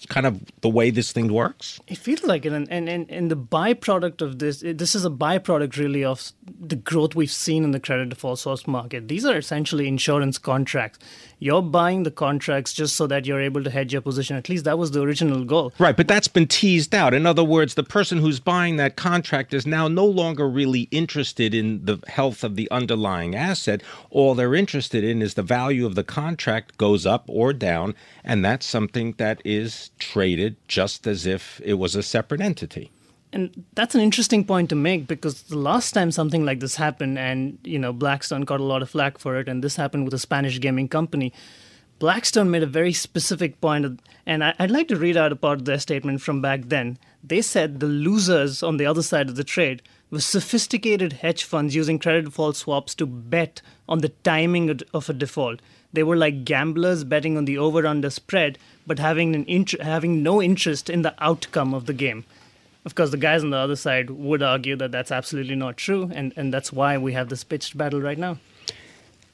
kind 0.09 0.25
of 0.25 0.41
the 0.61 0.69
way 0.69 0.89
this 0.89 1.11
thing 1.11 1.31
works? 1.31 1.79
It 1.87 1.97
feels 1.97 2.23
like 2.23 2.45
it, 2.45 2.53
and 2.53 2.69
and 2.69 2.89
and 2.89 3.31
the 3.31 3.37
byproduct 3.37 4.21
of 4.21 4.39
this, 4.39 4.63
this 4.65 4.95
is 4.95 5.05
a 5.05 5.09
byproduct 5.09 5.77
really 5.77 6.03
of 6.03 6.31
the 6.59 6.75
growth 6.75 7.15
we've 7.15 7.31
seen 7.31 7.63
in 7.63 7.71
the 7.71 7.79
credit 7.79 8.09
default 8.09 8.39
swaps 8.39 8.67
market. 8.67 9.07
These 9.07 9.25
are 9.25 9.37
essentially 9.37 9.87
insurance 9.87 10.37
contracts. 10.37 10.99
You're 11.39 11.61
buying 11.61 12.03
the 12.03 12.11
contracts 12.11 12.71
just 12.71 12.95
so 12.95 13.05
that 13.07 13.25
you're 13.25 13.41
able 13.41 13.65
to 13.65 13.69
hedge 13.69 13.91
your 13.91 14.01
position. 14.01 14.37
At 14.37 14.47
least 14.47 14.63
that 14.63 14.77
was 14.77 14.91
the 14.91 15.01
original 15.01 15.43
goal. 15.43 15.73
Right, 15.77 15.97
but 15.97 16.07
that's 16.07 16.29
been 16.29 16.47
teased 16.47 16.95
out. 16.95 17.13
In 17.13 17.25
other 17.25 17.43
words, 17.43 17.73
the 17.73 17.83
person 17.83 18.19
who's 18.19 18.39
buying 18.39 18.77
that 18.77 18.95
contract 18.95 19.53
is 19.53 19.65
now 19.65 19.89
no 19.89 20.05
longer 20.05 20.47
really 20.47 20.87
interested 20.91 21.53
in 21.53 21.83
the 21.83 21.99
health 22.07 22.45
of 22.45 22.55
the 22.55 22.71
underlying 22.71 23.35
asset. 23.35 23.83
All 24.09 24.35
they're 24.35 24.55
interested 24.55 25.03
in 25.03 25.21
is 25.21 25.33
the 25.33 25.43
value 25.43 25.85
of 25.85 25.95
the 25.95 26.03
contract 26.03 26.77
goes 26.77 27.05
up 27.05 27.25
or 27.27 27.51
down, 27.51 27.93
and 28.23 28.45
that's 28.45 28.65
something 28.65 29.15
that 29.17 29.41
is 29.43 29.91
traded 29.99 30.55
just 30.67 31.07
as 31.07 31.25
if 31.25 31.61
it 31.63 31.75
was 31.75 31.95
a 31.95 32.03
separate 32.03 32.41
entity. 32.41 32.91
And 33.31 33.65
that's 33.73 33.95
an 33.95 34.01
interesting 34.01 34.45
point 34.45 34.69
to 34.69 34.75
make 34.75 35.07
because 35.07 35.43
the 35.43 35.57
last 35.57 35.91
time 35.91 36.11
something 36.11 36.45
like 36.45 36.59
this 36.59 36.75
happened 36.75 37.17
and 37.17 37.57
you 37.63 37.79
know 37.79 37.91
blackstone 37.91 38.41
got 38.41 38.59
a 38.59 38.63
lot 38.63 38.83
of 38.83 38.91
flack 38.91 39.17
for 39.17 39.39
it 39.39 39.47
and 39.47 39.63
this 39.63 39.75
happened 39.75 40.05
with 40.05 40.13
a 40.13 40.19
spanish 40.19 40.59
gaming 40.59 40.87
company 40.87 41.33
blackstone 41.97 42.51
made 42.51 42.61
a 42.61 42.67
very 42.67 42.93
specific 42.93 43.59
point 43.59 43.99
and 44.25 44.43
i'd 44.43 44.69
like 44.69 44.87
to 44.87 44.95
read 44.95 45.17
out 45.17 45.31
a 45.31 45.35
part 45.35 45.59
of 45.59 45.65
their 45.65 45.79
statement 45.79 46.21
from 46.21 46.41
back 46.41 46.61
then. 46.65 46.97
They 47.23 47.41
said 47.41 47.79
the 47.79 47.87
losers 47.87 48.61
on 48.61 48.77
the 48.77 48.85
other 48.85 49.01
side 49.01 49.29
of 49.29 49.35
the 49.35 49.43
trade 49.43 49.81
were 50.11 50.19
sophisticated 50.19 51.13
hedge 51.13 51.43
funds 51.43 51.75
using 51.75 51.97
credit 51.97 52.25
default 52.25 52.55
swaps 52.55 52.93
to 52.95 53.05
bet 53.05 53.61
on 53.87 53.99
the 53.99 54.09
timing 54.09 54.81
of 54.93 55.09
a 55.09 55.13
default 55.13 55.61
they 55.93 56.03
were 56.03 56.17
like 56.17 56.43
gamblers 56.43 57.03
betting 57.03 57.37
on 57.37 57.45
the 57.45 57.57
over 57.57 57.85
under 57.87 58.09
spread 58.09 58.57
but 58.85 58.99
having 58.99 59.35
an 59.35 59.45
int- 59.45 59.81
having 59.81 60.21
no 60.21 60.41
interest 60.41 60.89
in 60.89 61.03
the 61.03 61.15
outcome 61.23 61.73
of 61.73 61.85
the 61.85 61.93
game 61.93 62.25
of 62.85 62.95
course, 62.95 63.11
the 63.11 63.17
guys 63.17 63.43
on 63.43 63.51
the 63.51 63.57
other 63.57 63.77
side 63.77 64.09
would 64.09 64.43
argue 64.43 64.75
that 64.75 64.91
that's 64.91 65.11
absolutely 65.11 65.55
not 65.55 65.77
true, 65.77 66.11
and, 66.13 66.33
and 66.35 66.53
that's 66.53 66.73
why 66.73 66.97
we 66.97 67.13
have 67.13 67.29
this 67.29 67.43
pitched 67.43 67.77
battle 67.77 68.01
right 68.01 68.17
now. 68.17 68.39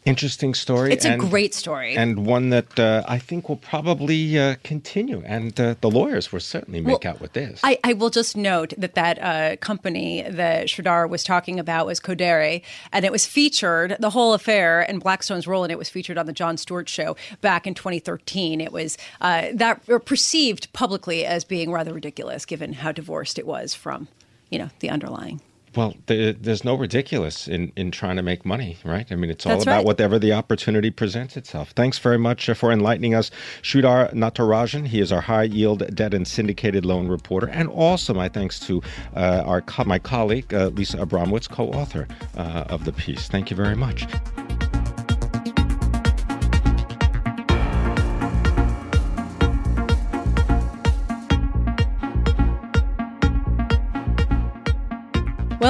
Interesting 0.06 0.54
story. 0.54 0.94
It's 0.94 1.06
and, 1.06 1.22
a 1.22 1.26
great 1.26 1.54
story. 1.54 1.96
And 1.98 2.26
one 2.26 2.52
that 2.52 2.80
uh, 2.80 3.04
I 3.06 3.20
think 3.20 3.50
will 3.50 3.58
probably 3.58 4.40
uh, 4.40 4.56
continue. 4.64 5.22
And 5.26 5.60
uh, 5.60 5.76
the 5.82 5.92
lawyers 5.92 6.32
will 6.32 6.40
certainly 6.40 6.80
make 6.80 7.04
well, 7.04 7.14
out 7.14 7.22
with 7.22 7.34
this. 7.34 7.60
I, 7.64 7.78
I, 7.84 7.94
will 7.94 8.10
just 8.10 8.38
note 8.38 8.74
that 8.78 8.96
that 8.96 9.20
uh, 9.22 9.58
company 9.58 10.24
that 10.28 10.68
Sridhar 10.68 11.10
was 11.10 11.26
talking 11.26 11.60
about 11.60 11.86
was 11.86 12.00
Codere. 12.00 12.62
And 12.94 13.04
it 13.04 13.12
was 13.12 13.26
featured, 13.26 13.98
the 14.00 14.12
whole 14.12 14.34
affair 14.34 14.82
and 14.82 15.02
Blackstone's 15.02 15.48
role 15.48 15.66
in 15.66 15.72
it 15.72 15.78
was 15.78 15.90
featured 15.90 16.18
on 16.18 16.28
the 16.28 16.34
Jon 16.34 16.56
Stewart 16.56 16.88
show 16.88 17.18
back 17.42 17.68
in 17.68 17.74
2013. 17.74 18.62
It 18.62 18.72
was 18.72 18.98
uh, 19.20 19.48
that 19.54 19.86
perceived 20.06 20.72
publicly 20.72 21.26
as 21.26 21.44
being 21.44 21.74
rather 21.74 21.94
ridiculous 21.94 22.46
given 22.46 22.72
how 22.72 22.94
divorced 22.94 23.38
it 23.38 23.46
was 23.46 23.76
from, 23.76 24.08
you 24.50 24.60
know, 24.60 24.70
the 24.80 24.90
underlying. 24.90 25.42
Well, 25.76 25.96
the, 26.08 26.32
there's 26.40 26.64
no 26.64 26.76
ridiculous 26.76 27.48
in, 27.48 27.72
in 27.76 27.92
trying 27.92 28.16
to 28.16 28.22
make 28.22 28.46
money, 28.46 28.78
right? 28.84 29.06
I 29.12 29.16
mean, 29.16 29.30
it's 29.30 29.46
all 29.46 29.54
That's 29.54 29.64
about 29.64 29.78
right. 29.78 29.86
whatever 29.86 30.20
the 30.20 30.34
opportunity 30.34 30.90
presents 30.90 31.38
itself. 31.38 31.72
Thanks 31.72 32.00
very 32.00 32.18
much 32.18 32.50
uh, 32.50 32.54
for 32.54 32.72
enlightening 32.72 33.14
us, 33.14 33.30
Sridhar 33.62 34.14
Natarajan. 34.14 34.88
He 34.88 35.00
is 35.00 35.12
our 35.12 35.22
high 35.22 35.44
yield 35.44 35.96
debt 35.96 36.14
and 36.14 36.28
syndicated 36.28 36.86
loan 36.86 37.08
reporter. 37.08 37.48
And 37.48 37.70
also, 37.70 38.14
my 38.14 38.30
thanks 38.30 38.60
to 38.62 38.82
uh, 39.16 39.44
our 39.46 39.64
my 39.86 40.00
colleague, 40.00 40.54
uh, 40.54 40.68
Lisa 40.68 40.98
Abramowicz, 40.98 41.50
co 41.50 41.70
author 41.70 42.08
uh, 42.36 42.66
of 42.70 42.86
the 42.86 42.92
piece. 42.92 43.28
Thank 43.28 43.50
you 43.50 43.56
very 43.56 43.76
much. 43.76 44.08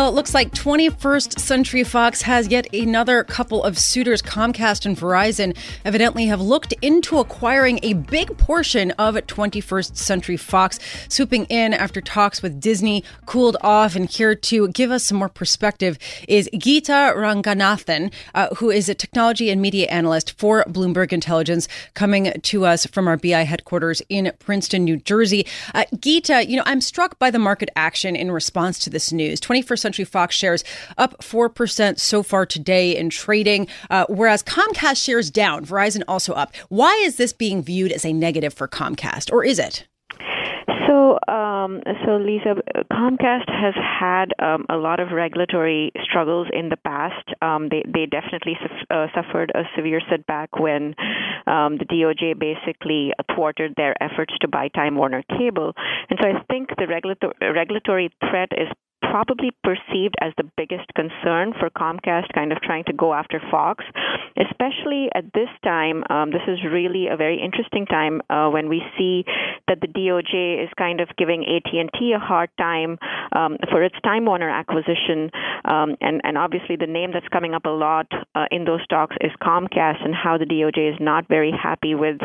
It 0.10 0.16
looks 0.16 0.34
like 0.34 0.52
21st 0.56 1.40
Century 1.40 1.84
Fox 1.84 2.24
has 2.24 2.48
yet 2.48 2.74
another 2.74 3.24
couple 3.24 3.64
of 3.64 3.78
suitors. 3.78 4.24
Comcast 4.24 4.88
and 4.88 4.98
Verizon 4.98 5.56
evidently 5.86 6.26
have 6.26 6.42
looked 6.42 6.74
into 6.82 7.20
acquiring 7.20 7.80
a 7.84 7.94
big 7.94 8.36
portion 8.40 8.90
of 8.92 9.14
21st 9.14 9.96
Century 9.96 10.36
Fox, 10.36 10.80
swooping 11.10 11.46
in 11.46 11.76
after 11.76 12.02
talks 12.02 12.42
with 12.42 12.60
Disney 12.60 13.04
cooled 13.28 13.56
off. 13.62 13.96
And 13.96 14.10
here 14.10 14.34
to 14.34 14.70
give 14.70 14.90
us 14.90 15.04
some 15.04 15.20
more 15.20 15.30
perspective 15.30 16.00
is 16.28 16.50
Geetha 16.58 17.14
Ranganathan, 17.16 18.12
uh, 18.34 18.56
who 18.56 18.72
is 18.72 18.90
a 18.90 18.96
technology 18.96 19.52
and 19.52 19.62
media 19.62 19.86
analyst 19.90 20.40
for 20.40 20.64
Bloomberg 20.64 21.14
Intelligence, 21.14 21.68
coming 21.94 22.34
to 22.42 22.66
us 22.66 22.88
from 22.88 23.08
our 23.08 23.16
BI 23.16 23.44
headquarters 23.44 24.02
in 24.10 24.32
Princeton, 24.40 24.86
New 24.86 24.98
Jersey. 24.98 25.46
Uh, 25.76 25.86
Geetha, 26.00 26.50
you 26.50 26.58
know, 26.58 26.64
I'm 26.66 26.82
struck 26.82 27.20
by 27.20 27.30
the 27.30 27.38
market 27.38 27.70
action 27.76 28.16
in 28.16 28.32
response 28.32 28.80
to 28.80 28.90
this 28.90 29.12
news. 29.12 29.40
21st 29.40 29.80
Century 29.80 29.99
Fox 30.06 30.36
shares 30.36 30.64
up 30.98 31.18
4% 31.20 32.00
so 32.00 32.24
far 32.24 32.46
today 32.46 32.96
in 32.96 33.10
trading, 33.10 33.68
uh, 33.90 34.06
whereas 34.10 34.44
Comcast 34.44 35.04
shares 35.04 35.30
down, 35.30 35.66
Verizon 35.66 36.04
also 36.08 36.34
up. 36.34 36.54
Why 36.70 36.94
is 37.04 37.18
this 37.18 37.34
being 37.34 37.62
viewed 37.62 37.92
as 37.92 38.06
a 38.06 38.14
negative 38.14 38.54
for 38.54 38.68
Comcast, 38.68 39.32
or 39.32 39.44
is 39.44 39.60
it? 39.60 39.88
So, 40.90 41.20
um, 41.28 41.82
so 42.04 42.18
Lisa, 42.18 42.56
Comcast 42.92 43.48
has 43.48 43.76
had 43.78 44.34
um, 44.40 44.66
a 44.70 44.76
lot 44.76 45.00
of 45.00 45.12
regulatory 45.12 45.92
struggles 46.04 46.48
in 46.52 46.70
the 46.70 46.78
past. 46.78 47.30
Um, 47.44 47.70
they 47.70 47.84
they 47.86 48.08
definitely 48.08 48.58
uh, 48.90 49.06
suffered 49.14 49.52
a 49.54 49.64
severe 49.76 50.02
setback 50.10 50.58
when 50.60 50.96
um, 51.46 51.78
the 51.78 51.86
DOJ 51.86 52.40
basically 52.40 53.12
thwarted 53.36 53.74
their 53.78 53.96
efforts 54.02 54.34
to 54.42 54.48
buy 54.48 54.70
Time 54.70 54.96
Warner 54.96 55.24
Cable, 55.38 55.74
and 56.10 56.20
so 56.20 56.28
I 56.28 56.42
think 56.50 56.70
the 56.78 56.88
regulator- 56.88 57.34
regulatory 57.40 58.10
threat 58.28 58.50
is 58.54 58.68
probably 59.10 59.52
perceived 59.64 60.16
as 60.22 60.34
the 60.38 60.50
biggest 60.56 60.88
concern 60.96 61.54
for 61.60 61.70
Comcast 61.70 62.32
kind 62.34 62.52
of 62.52 62.62
trying 62.62 62.84
to 62.86 62.94
go 62.94 63.14
after 63.14 63.42
Fox. 63.52 63.84
especially 64.40 65.10
at 65.14 65.26
this 65.34 65.50
time. 65.64 66.04
Um, 66.10 66.32
this 66.32 66.42
is 66.48 66.60
really 66.64 67.08
a 67.08 67.18
very 67.18 67.42
interesting 67.42 67.86
time 67.86 68.22
uh, 68.30 68.50
when 68.50 68.70
we 68.70 68.82
see 68.98 69.26
that 69.68 69.82
the 69.82 69.88
DOJ 69.88 70.64
is 70.64 70.70
kind 70.78 71.02
of 71.02 71.10
giving 71.18 71.46
AT&T 71.46 72.14
a 72.14 72.20
hard 72.20 72.50
time 72.58 72.98
um, 73.34 73.58
for 73.70 73.84
its 73.84 73.96
Time 74.04 74.26
Warner 74.26 74.50
acquisition, 74.50 75.30
um, 75.66 75.96
and 76.02 76.22
and 76.24 76.38
obviously 76.38 76.76
the 76.76 76.88
name 76.88 77.12
that's 77.12 77.28
coming 77.28 77.54
up 77.54 77.66
a 77.66 77.70
lot 77.70 78.08
uh, 78.36 78.46
in 78.52 78.66
those 78.66 78.86
talks 78.88 79.16
is 79.22 79.32
Comcast 79.42 80.04
and 80.04 80.16
how 80.16 80.38
the 80.38 80.46
DOJ 80.46 80.94
is 80.94 81.00
not 81.00 81.28
very 81.28 81.52
happy 81.52 81.96
with, 81.96 82.18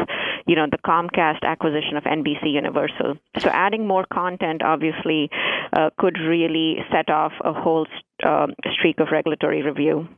you 0.47 0.57
know, 0.57 0.67
the 0.71 0.79
Comcast 0.79 1.43
acquisition 1.43 1.97
of 1.97 2.05
NBC 2.05 2.53
Universal. 2.53 3.17
So 3.39 3.49
adding 3.51 3.87
more 3.87 4.07
content 4.13 4.63
obviously 4.63 5.31
uh, 5.73 5.91
could 5.99 6.19
really 6.19 6.74
set 6.91 7.11
off 7.11 7.33
a 7.45 7.53
whole 7.53 7.87
um, 8.25 8.55
streak 8.73 8.99
of 9.01 9.09
regulatory 9.13 9.63
review. 9.63 10.09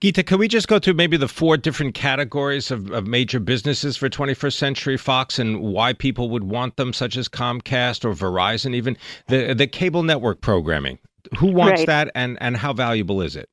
Geetha, 0.00 0.22
can 0.22 0.38
we 0.38 0.48
just 0.48 0.68
go 0.68 0.78
through 0.78 0.94
maybe 0.94 1.16
the 1.16 1.28
four 1.28 1.56
different 1.56 1.94
categories 1.94 2.70
of, 2.70 2.90
of, 2.90 3.06
major 3.06 3.40
businesses 3.40 3.96
for 3.96 4.10
21st 4.10 4.52
Century 4.52 4.96
Fox 4.96 5.38
and 5.38 5.60
why 5.60 5.92
people 5.92 6.28
would 6.30 6.44
want 6.44 6.76
them, 6.76 6.92
such 6.92 7.16
as 7.16 7.28
Comcast 7.28 8.04
or 8.04 8.12
Verizon, 8.12 8.74
even 8.74 8.96
the 9.28 9.54
the 9.54 9.66
cable 9.66 10.02
network 10.02 10.40
programming? 10.40 10.98
Who 11.38 11.52
wants 11.52 11.80
right. 11.80 11.86
that, 11.86 12.10
and 12.14 12.36
and 12.40 12.56
how 12.56 12.74
valuable 12.74 13.22
is 13.22 13.34
it? 13.34 13.48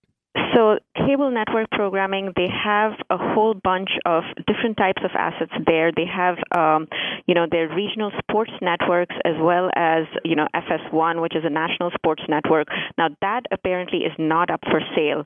So 0.55 0.79
cable 0.95 1.31
network 1.31 1.69
programming, 1.71 2.33
they 2.35 2.47
have 2.51 2.93
a 3.09 3.17
whole 3.17 3.53
bunch 3.53 3.89
of 4.05 4.23
different 4.47 4.77
types 4.77 5.01
of 5.03 5.11
assets 5.17 5.53
there. 5.65 5.91
They 5.95 6.05
have, 6.05 6.35
um, 6.55 6.87
you 7.25 7.35
know, 7.35 7.45
their 7.49 7.69
regional 7.69 8.11
sports 8.19 8.51
networks 8.61 9.15
as 9.23 9.35
well 9.39 9.69
as, 9.75 10.05
you 10.25 10.35
know, 10.35 10.47
FS1, 10.55 11.21
which 11.21 11.35
is 11.35 11.43
a 11.45 11.49
national 11.49 11.91
sports 11.91 12.23
network. 12.27 12.67
Now 12.97 13.09
that 13.21 13.43
apparently 13.51 13.99
is 13.99 14.11
not 14.17 14.49
up 14.49 14.61
for 14.69 14.81
sale. 14.95 15.23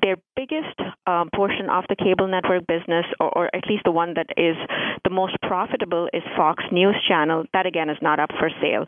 Their 0.00 0.16
biggest 0.36 0.78
um, 1.06 1.30
portion 1.34 1.68
of 1.70 1.84
the 1.88 1.96
cable 1.96 2.28
network 2.28 2.66
business, 2.66 3.06
or, 3.18 3.30
or 3.36 3.56
at 3.56 3.64
least 3.68 3.82
the 3.84 3.92
one 3.92 4.14
that 4.14 4.28
is 4.36 4.56
the 5.04 5.10
most 5.10 5.36
profitable, 5.42 6.08
is 6.12 6.22
Fox 6.36 6.62
News 6.70 6.96
Channel. 7.08 7.44
That 7.52 7.66
again 7.66 7.90
is 7.90 7.98
not 8.00 8.20
up 8.20 8.30
for 8.38 8.50
sale. 8.60 8.86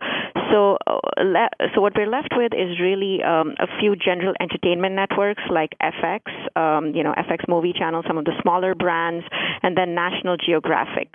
So, 0.53 0.79
uh, 0.87 1.48
so 1.74 1.81
what 1.81 1.94
we're 1.96 2.11
left 2.11 2.35
with 2.37 2.53
is 2.55 2.79
really 2.81 3.22
um, 3.22 3.55
a 3.59 3.66
few 3.81 3.96
general 3.96 4.35
entertainment 4.40 4.94
networks 4.94 5.42
like 5.50 5.72
FX, 5.82 6.22
um, 6.56 6.94
you 6.94 7.02
know, 7.02 7.12
FX 7.12 7.48
Movie 7.48 7.72
Channel, 7.76 8.02
some 8.06 8.18
of 8.18 8.24
the 8.24 8.32
smaller 8.42 8.74
brands, 8.74 9.24
and 9.62 9.76
then 9.76 9.94
National 9.94 10.36
Geographic. 10.36 11.08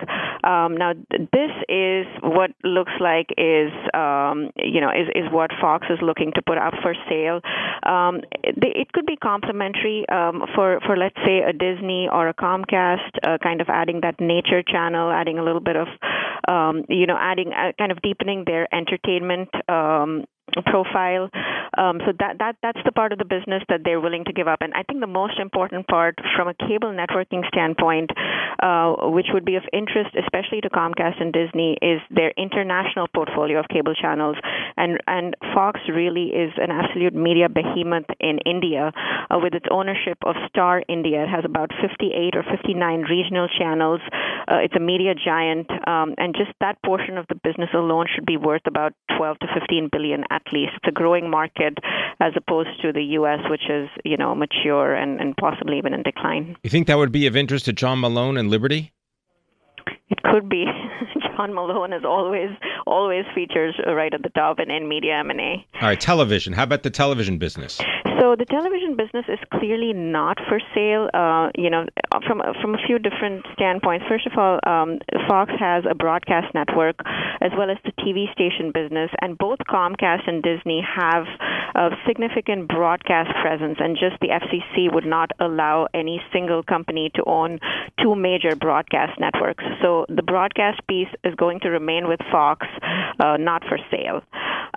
Um, 0.44 0.76
now, 0.76 0.92
this 1.10 1.52
is 1.68 2.06
what 2.22 2.50
looks 2.62 2.92
like 3.00 3.26
is, 3.36 3.72
um, 3.94 4.50
you 4.56 4.80
know, 4.80 4.90
is, 4.90 5.08
is 5.14 5.30
what 5.32 5.50
Fox 5.60 5.86
is 5.90 5.98
looking 6.02 6.32
to 6.34 6.42
put 6.42 6.58
up 6.58 6.74
for 6.82 6.94
sale. 7.08 7.40
Um, 7.82 8.20
it, 8.42 8.56
it 8.58 8.92
could 8.92 9.06
be 9.06 9.16
complementary 9.16 10.04
um, 10.08 10.42
for, 10.54 10.80
for, 10.86 10.96
let's 10.96 11.16
say, 11.24 11.40
a 11.40 11.52
Disney 11.52 12.08
or 12.10 12.28
a 12.28 12.34
Comcast, 12.34 13.10
uh, 13.26 13.38
kind 13.42 13.60
of 13.60 13.68
adding 13.68 14.00
that 14.02 14.20
nature 14.20 14.62
channel, 14.62 15.10
adding 15.10 15.38
a 15.38 15.44
little 15.44 15.60
bit 15.60 15.76
of, 15.76 15.88
um, 16.48 16.84
you 16.88 17.06
know, 17.06 17.16
adding, 17.18 17.52
uh, 17.52 17.72
kind 17.78 17.92
of 17.92 18.00
deepening 18.02 18.44
their 18.46 18.72
entertainment 18.74 19.48
um, 19.68 20.24
profile. 20.66 21.28
Um, 21.76 22.00
so 22.06 22.12
that 22.18 22.38
that 22.38 22.56
that's 22.62 22.78
the 22.84 22.92
part 22.92 23.12
of 23.12 23.18
the 23.18 23.24
business 23.24 23.62
that 23.68 23.80
they're 23.84 24.00
willing 24.00 24.24
to 24.24 24.32
give 24.32 24.48
up. 24.48 24.60
And 24.62 24.72
I 24.74 24.82
think 24.82 25.00
the 25.00 25.06
most 25.06 25.38
important 25.38 25.86
part 25.88 26.16
from 26.36 26.48
a 26.48 26.54
cable 26.54 26.94
networking 26.94 27.46
standpoint, 27.48 28.10
uh, 28.62 29.10
which 29.10 29.26
would 29.32 29.44
be 29.44 29.56
of 29.56 29.62
interest, 29.72 30.16
especially 30.16 30.60
to 30.62 30.70
Comcast 30.70 31.20
and 31.20 31.32
Disney, 31.32 31.76
is 31.82 32.00
their 32.10 32.32
international 32.36 33.08
portfolio 33.12 33.60
of 33.60 33.68
cable 33.68 33.94
channels. 33.94 34.36
And 34.76 34.98
and 35.06 35.34
Fox 35.54 35.80
really 35.92 36.32
is 36.32 36.52
an 36.56 36.70
absolute 36.70 37.14
media 37.14 37.48
behemoth 37.48 38.08
in 38.20 38.38
India, 38.46 38.92
uh, 39.30 39.38
with 39.38 39.54
its 39.54 39.66
ownership 39.70 40.18
of 40.24 40.36
Star 40.48 40.82
India. 40.88 41.24
It 41.24 41.28
has 41.28 41.44
about 41.44 41.70
58 41.80 42.36
or 42.36 42.44
59 42.44 43.02
regional 43.10 43.48
channels. 43.48 44.00
Uh, 44.48 44.64
it's 44.64 44.74
a 44.76 44.80
media 44.80 45.14
giant, 45.14 45.70
um, 45.86 46.14
and 46.16 46.34
just 46.34 46.52
that 46.60 46.80
portion 46.84 47.18
of 47.18 47.26
the 47.28 47.34
business 47.34 47.70
alone 47.74 48.06
should 48.14 48.26
be 48.26 48.36
worth 48.36 48.62
about 48.66 48.92
12 49.16 49.38
to 49.40 49.46
15 49.60 49.88
billion 49.92 50.24
at 50.36 50.52
least. 50.52 50.72
It's 50.76 50.88
a 50.88 50.92
growing 50.92 51.28
market 51.30 51.78
as 52.20 52.32
opposed 52.36 52.80
to 52.82 52.92
the 52.92 53.02
U.S., 53.18 53.40
which 53.50 53.68
is 53.68 53.88
you 54.04 54.16
know 54.16 54.34
mature 54.34 54.94
and, 54.94 55.20
and 55.20 55.36
possibly 55.36 55.78
even 55.78 55.94
in 55.94 56.02
decline. 56.02 56.56
You 56.62 56.70
think 56.70 56.86
that 56.86 56.98
would 56.98 57.12
be 57.12 57.26
of 57.26 57.36
interest 57.36 57.64
to 57.64 57.72
John 57.72 58.00
Malone 58.00 58.36
and 58.36 58.50
Liberty? 58.50 58.92
It 60.08 60.22
could 60.22 60.48
be. 60.48 60.64
John 61.36 61.54
Malone 61.54 61.92
is 61.92 62.04
always 62.04 62.50
always 62.86 63.24
features 63.34 63.74
right 63.86 64.12
at 64.14 64.22
the 64.22 64.30
top 64.30 64.60
in, 64.60 64.70
in 64.70 64.88
media 64.88 65.18
M&A. 65.20 65.66
All 65.80 65.88
right, 65.88 66.00
television. 66.00 66.52
How 66.52 66.62
about 66.62 66.82
the 66.82 66.90
television 66.90 67.38
business? 67.38 67.80
So 68.26 68.34
the 68.34 68.44
television 68.44 68.96
business 68.96 69.24
is 69.28 69.38
clearly 69.54 69.92
not 69.92 70.36
for 70.48 70.58
sale. 70.74 71.08
Uh, 71.14 71.50
you 71.56 71.70
know, 71.70 71.86
from 72.26 72.42
from 72.60 72.74
a 72.74 72.78
few 72.84 72.98
different 72.98 73.46
standpoints. 73.52 74.04
First 74.08 74.26
of 74.26 74.32
all, 74.36 74.58
um, 74.66 74.98
Fox 75.28 75.52
has 75.60 75.84
a 75.88 75.94
broadcast 75.94 76.52
network 76.52 76.96
as 77.40 77.52
well 77.56 77.70
as 77.70 77.78
the 77.84 77.92
TV 78.02 78.26
station 78.32 78.72
business, 78.74 79.12
and 79.22 79.38
both 79.38 79.60
Comcast 79.70 80.26
and 80.26 80.42
Disney 80.42 80.82
have 80.82 81.24
a 81.76 81.90
significant 82.04 82.66
broadcast 82.66 83.30
presence. 83.42 83.78
And 83.78 83.96
just 83.96 84.18
the 84.20 84.30
FCC 84.34 84.92
would 84.92 85.06
not 85.06 85.30
allow 85.38 85.86
any 85.94 86.20
single 86.32 86.64
company 86.64 87.12
to 87.14 87.22
own 87.28 87.60
two 88.02 88.16
major 88.16 88.56
broadcast 88.56 89.20
networks. 89.20 89.62
So 89.82 90.04
the 90.08 90.24
broadcast 90.24 90.80
piece 90.88 91.12
is 91.22 91.36
going 91.36 91.60
to 91.60 91.68
remain 91.68 92.08
with 92.08 92.18
Fox, 92.32 92.66
uh, 93.20 93.36
not 93.36 93.62
for 93.68 93.78
sale. 93.88 94.22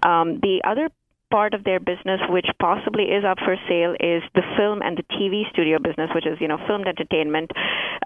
Um, 0.03 0.39
the 0.41 0.61
other 0.63 0.89
part 1.31 1.53
of 1.53 1.63
their 1.63 1.79
business 1.79 2.19
which 2.29 2.47
possibly 2.59 3.05
is 3.05 3.23
up 3.23 3.37
for 3.39 3.55
sale 3.67 3.93
is 3.99 4.23
the 4.35 4.43
film 4.57 4.81
and 4.81 4.97
the 4.97 5.03
TV 5.15 5.49
studio 5.51 5.77
business, 5.79 6.09
which 6.13 6.25
is 6.25 6.37
you 6.39 6.47
know 6.47 6.57
filmed 6.67 6.87
entertainment. 6.87 7.51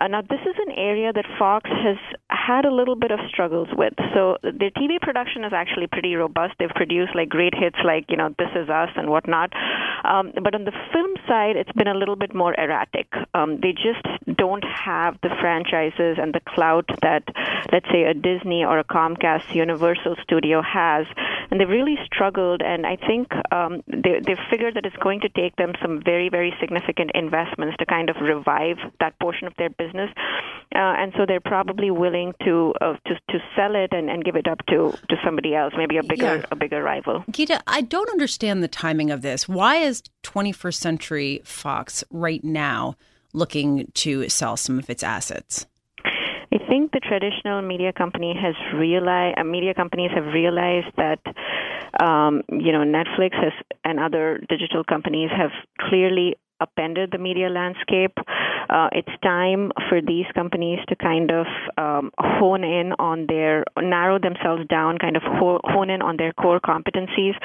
Uh, 0.01 0.07
now 0.07 0.21
this 0.21 0.41
is 0.41 0.55
an 0.67 0.73
area 0.75 1.12
that 1.13 1.25
Fox 1.38 1.69
has 1.69 1.97
had 2.45 2.65
a 2.65 2.71
little 2.71 2.95
bit 2.95 3.12
of 3.12 3.19
struggles 3.29 3.69
with. 3.75 3.93
So 4.13 4.38
their 4.43 4.71
TV 4.71 4.99
production 5.01 5.43
is 5.43 5.53
actually 5.53 5.88
pretty 5.88 6.15
robust. 6.15 6.53
They've 6.60 6.69
produced 6.69 7.15
like 7.15 7.29
great 7.29 7.53
hits 7.56 7.77
like 7.84 8.06
you 8.10 8.17
know 8.17 8.34
This 8.38 8.49
Is 8.56 8.69
Us 8.69 8.89
and 8.95 9.10
whatnot. 9.10 9.51
Um, 10.03 10.34
but 10.43 10.53
on 10.53 10.65
the 10.65 10.73
film 10.91 11.13
side, 11.27 11.56
it's 11.56 11.71
been 11.71 11.88
a 11.88 11.93
little 11.93 12.15
bit 12.15 12.36
more 12.36 12.53
erratic. 12.60 13.08
Um, 13.34 13.60
they 13.62 13.71
just 13.71 14.06
don't 14.38 14.65
have 14.65 15.17
the 15.23 15.29
franchises 15.39 16.17
and 16.19 16.34
the 16.34 16.41
clout 16.41 16.89
that 17.01 17.23
let's 17.71 17.88
say 17.91 18.03
a 18.03 18.13
Disney 18.13 18.63
or 18.65 18.79
a 18.79 18.84
Comcast 18.84 19.53
Universal 19.56 20.15
studio 20.23 20.62
has, 20.62 21.06
and 21.49 21.60
they've 21.60 21.69
really 21.69 21.97
struggled. 22.06 22.62
And 22.62 22.86
I 22.86 22.97
think 22.97 23.29
um, 23.51 23.82
they, 23.88 24.19
they've 24.25 24.45
figured 24.49 24.75
that 24.75 24.86
it's 24.86 24.95
going 24.97 25.21
to 25.21 25.29
take 25.29 25.56
them 25.56 25.73
some 25.82 26.01
very, 26.03 26.29
very 26.29 26.53
significant 26.60 27.12
investments 27.13 27.77
to 27.79 27.86
kind 27.86 28.10
of 28.10 28.17
revive 28.21 28.77
that 28.99 29.17
portion 29.19 29.47
of 29.47 29.53
their 29.58 29.69
business. 29.69 30.10
Uh, 30.75 30.93
and 30.99 31.13
so 31.17 31.25
they're 31.25 31.39
probably 31.39 31.91
willing 31.91 32.32
to 32.43 32.73
uh, 32.81 32.93
to, 33.05 33.15
to 33.29 33.39
sell 33.55 33.75
it 33.75 33.91
and, 33.91 34.09
and 34.09 34.23
give 34.23 34.35
it 34.35 34.47
up 34.47 34.65
to, 34.67 34.91
to 35.09 35.15
somebody 35.23 35.55
else, 35.55 35.73
maybe 35.77 35.97
a 35.97 36.03
bigger 36.03 36.37
yeah. 36.37 36.45
a 36.51 36.55
bigger 36.55 36.81
rival. 36.83 37.23
Geetha, 37.31 37.61
I 37.67 37.81
don't 37.81 38.09
understand 38.09 38.63
the 38.63 38.67
timing 38.67 39.11
of 39.11 39.21
this. 39.21 39.47
Why 39.47 39.77
is 39.77 40.03
21st 40.23 40.75
Century 40.75 41.41
Fox 41.43 42.03
right 42.09 42.43
now 42.43 42.95
looking 43.33 43.91
to 43.95 44.29
sell 44.29 44.57
some 44.57 44.79
of 44.79 44.89
its 44.89 45.03
assets? 45.03 45.65
I 46.05 46.59
think 46.69 46.91
the 46.91 46.99
traditional 46.99 47.61
media 47.63 47.91
company 47.91 48.35
has 48.39 48.55
realized, 48.75 49.39
uh, 49.39 49.43
media 49.43 49.73
companies 49.73 50.11
have 50.13 50.25
realized 50.25 50.95
that 50.97 51.19
um, 52.01 52.41
you 52.49 52.71
know, 52.71 52.79
Netflix 52.79 53.33
has 53.33 53.53
and 53.83 53.99
other 53.99 54.39
digital 54.49 54.83
companies 54.83 55.29
have 55.35 55.51
clearly 55.79 56.35
upended 56.63 57.08
the 57.12 57.21
media 57.28 57.49
landscape. 57.60 58.15
Uh, 58.69 58.89
it's 58.99 59.15
time 59.21 59.71
for 59.89 59.99
these 60.02 60.28
companies 60.34 60.80
to 60.89 60.95
kind 60.95 61.30
of 61.32 61.45
um, 61.78 62.12
hone 62.17 62.63
in 62.63 62.93
on 62.97 63.28
their, 63.28 63.65
narrow 63.78 64.17
themselves 64.28 64.63
down, 64.69 64.97
kind 64.97 65.17
of 65.19 65.23
hone 65.23 65.89
in 65.89 66.02
on 66.02 66.15
their 66.17 66.34
core 66.34 66.62
competencies. 66.71 67.36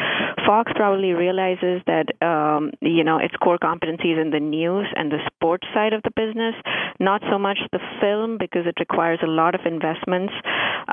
Fox 0.46 0.72
probably 0.74 1.12
realizes 1.12 1.82
that, 1.86 2.06
um, 2.22 2.70
you 2.80 3.02
know, 3.02 3.18
its 3.18 3.34
core 3.42 3.58
competencies 3.58 4.16
in 4.20 4.30
the 4.30 4.40
news 4.40 4.86
and 4.94 5.10
the 5.10 5.18
sports 5.26 5.66
side 5.74 5.92
of 5.92 6.02
the 6.06 6.14
business, 6.14 6.54
not 7.00 7.20
so 7.30 7.36
much 7.38 7.58
the 7.72 7.82
film 8.00 8.38
because 8.38 8.64
it 8.66 8.78
requires 8.78 9.18
a 9.22 9.30
lot 9.40 9.54
of 9.54 9.62
investments. 9.66 10.32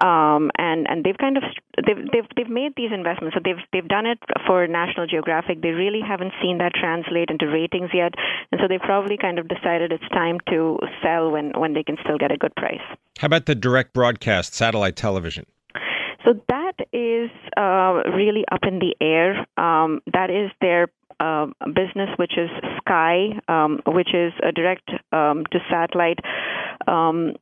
Um, 0.04 0.50
and, 0.58 0.90
and 0.90 1.06
they've 1.06 1.18
kind 1.18 1.38
of, 1.38 1.44
they've, 1.86 2.04
they've, 2.12 2.30
they've 2.36 2.50
made 2.50 2.74
these 2.76 2.92
investments. 2.92 3.36
So 3.38 3.42
they've, 3.46 3.64
they've 3.72 3.88
done 3.88 4.08
it 4.08 4.20
for 4.48 4.66
National 4.68 5.06
Geographic. 5.06 5.62
They 5.62 5.70
really 5.70 6.02
haven't 6.02 6.34
seen 6.42 6.58
that 6.58 6.74
translate 6.74 7.30
into 7.30 7.46
ratings 7.48 7.92
yet 7.94 8.15
and 8.52 8.62
so 8.62 8.68
they 8.68 8.78
probably 8.78 9.18
kind 9.18 9.40
of 9.40 9.48
decided 9.48 9.92
it's 9.92 10.08
time 10.10 10.40
to 10.50 10.78
sell 11.04 11.32
when 11.32 11.52
when 11.58 11.74
they 11.74 11.84
can 11.84 11.98
still 12.04 12.18
get 12.18 12.32
a 12.32 12.38
good 12.38 12.56
price. 12.56 12.86
How 13.20 13.28
about 13.28 13.46
the 13.46 13.56
direct 13.56 13.94
broadcast 13.94 14.54
satellite 14.54 14.96
television? 14.96 15.46
So 16.26 16.34
that 16.50 16.74
is 16.92 17.30
uh, 17.56 18.02
really 18.16 18.46
up 18.52 18.62
in 18.64 18.80
the 18.80 18.96
air. 19.00 19.46
Um, 19.58 20.02
that 20.12 20.32
is 20.32 20.50
their 20.60 20.88
uh, 21.20 21.48
business, 21.68 22.10
which 22.18 22.34
is 22.38 22.50
Sky, 22.80 23.40
um, 23.48 23.80
which 23.86 24.10
is 24.14 24.34
a 24.44 24.52
direct 24.52 24.90
um, 25.12 25.46
to 25.52 25.60
satellite 25.70 26.20
um, 26.88 27.34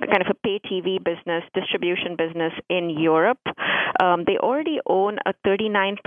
kind 0.00 0.22
of 0.22 0.28
a 0.30 0.34
pay 0.42 0.60
TV 0.60 1.02
business, 1.02 1.44
distribution 1.54 2.16
business 2.16 2.52
in 2.68 2.90
Europe. 2.90 3.40
Um, 4.00 4.24
they 4.26 4.38
already 4.38 4.78
own 4.86 5.18
a 5.26 5.34
39% 5.46 5.98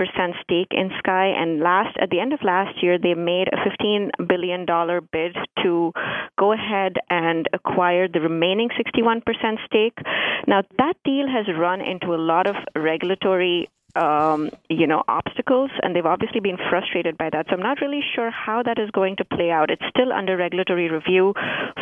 stake 0.42 0.68
in 0.70 0.90
Sky, 0.98 1.26
and 1.36 1.60
last 1.60 1.96
at 2.00 2.10
the 2.10 2.20
end 2.20 2.32
of 2.32 2.40
last 2.42 2.82
year, 2.82 2.98
they 2.98 3.14
made 3.14 3.48
a 3.48 3.58
15 3.68 4.10
billion 4.28 4.66
dollar 4.66 5.00
bid 5.00 5.36
to 5.62 5.92
go 6.38 6.52
ahead 6.52 6.94
and 7.10 7.48
acquire 7.52 8.08
the 8.08 8.20
remaining 8.20 8.68
61% 8.70 9.22
stake. 9.66 9.98
Now, 10.46 10.62
that 10.78 10.94
deal 11.04 11.26
has 11.28 11.46
run 11.58 11.80
into 11.80 12.14
a 12.14 12.20
lot 12.20 12.46
of 12.46 12.56
regulatory 12.74 13.68
um, 13.96 14.50
you 14.68 14.86
know, 14.86 15.02
obstacles, 15.08 15.70
and 15.82 15.96
they've 15.96 16.06
obviously 16.06 16.40
been 16.40 16.58
frustrated 16.68 17.16
by 17.16 17.30
that. 17.30 17.46
So 17.48 17.54
I'm 17.54 17.62
not 17.62 17.80
really 17.80 18.02
sure 18.14 18.30
how 18.30 18.62
that 18.62 18.78
is 18.78 18.90
going 18.90 19.16
to 19.16 19.24
play 19.24 19.50
out. 19.50 19.70
It's 19.70 19.82
still 19.88 20.12
under 20.12 20.36
regulatory 20.36 20.90
review. 20.90 21.34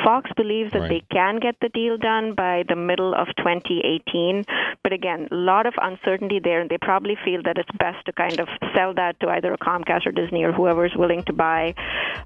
Fox 0.05 0.31
believes 0.37 0.73
that 0.73 0.81
right. 0.81 0.89
they 0.89 1.03
can 1.11 1.41
get 1.41 1.57
the 1.61 1.69
deal 1.71 1.97
done 1.99 2.35
by 2.35 2.65
the 2.69 2.77
middle 2.77 3.15
of 3.15 3.29
2018, 3.39 4.45
but 4.83 4.93
again, 4.93 5.29
a 5.31 5.35
lot 5.35 5.67
of 5.67 5.75
uncertainty 5.81 6.41
there, 6.43 6.61
and 6.61 6.71
they 6.71 6.79
probably 6.79 7.17
feel 7.25 7.43
that 7.45 7.59
it's 7.59 7.71
best 7.79 8.05
to 8.07 8.13
kind 8.13 8.39
of 8.39 8.49
sell 8.75 8.95
that 8.95 9.19
to 9.21 9.29
either 9.29 9.53
a 9.53 9.59
Comcast 9.59 10.07
or 10.07 10.13
Disney 10.13 10.45
or 10.45 10.53
whoever 10.53 10.87
is 10.87 10.95
willing 10.97 11.23
to 11.25 11.33
buy, 11.33 11.75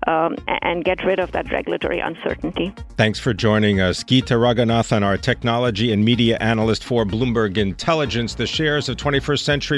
um, 0.07 0.37
and 0.62 0.85
get 0.85 1.05
rid 1.05 1.18
of 1.18 1.33
that 1.33 1.51
regulatory 1.51 2.01
uncertainty. 2.01 2.74
Thanks 2.96 3.18
for 3.18 3.33
joining 3.33 3.81
us, 3.81 4.03
Geetha 4.05 4.35
Ranganathan, 4.35 5.03
our 5.03 5.16
technology 5.16 5.92
and 5.92 6.05
media 6.05 6.37
analyst 6.40 6.85
for 6.85 7.05
Bloomberg 7.05 7.57
Intelligence. 7.57 8.35
The 8.35 8.46
shares 8.46 8.88
of 8.88 8.96
21st 8.96 9.40
Century 9.40 9.78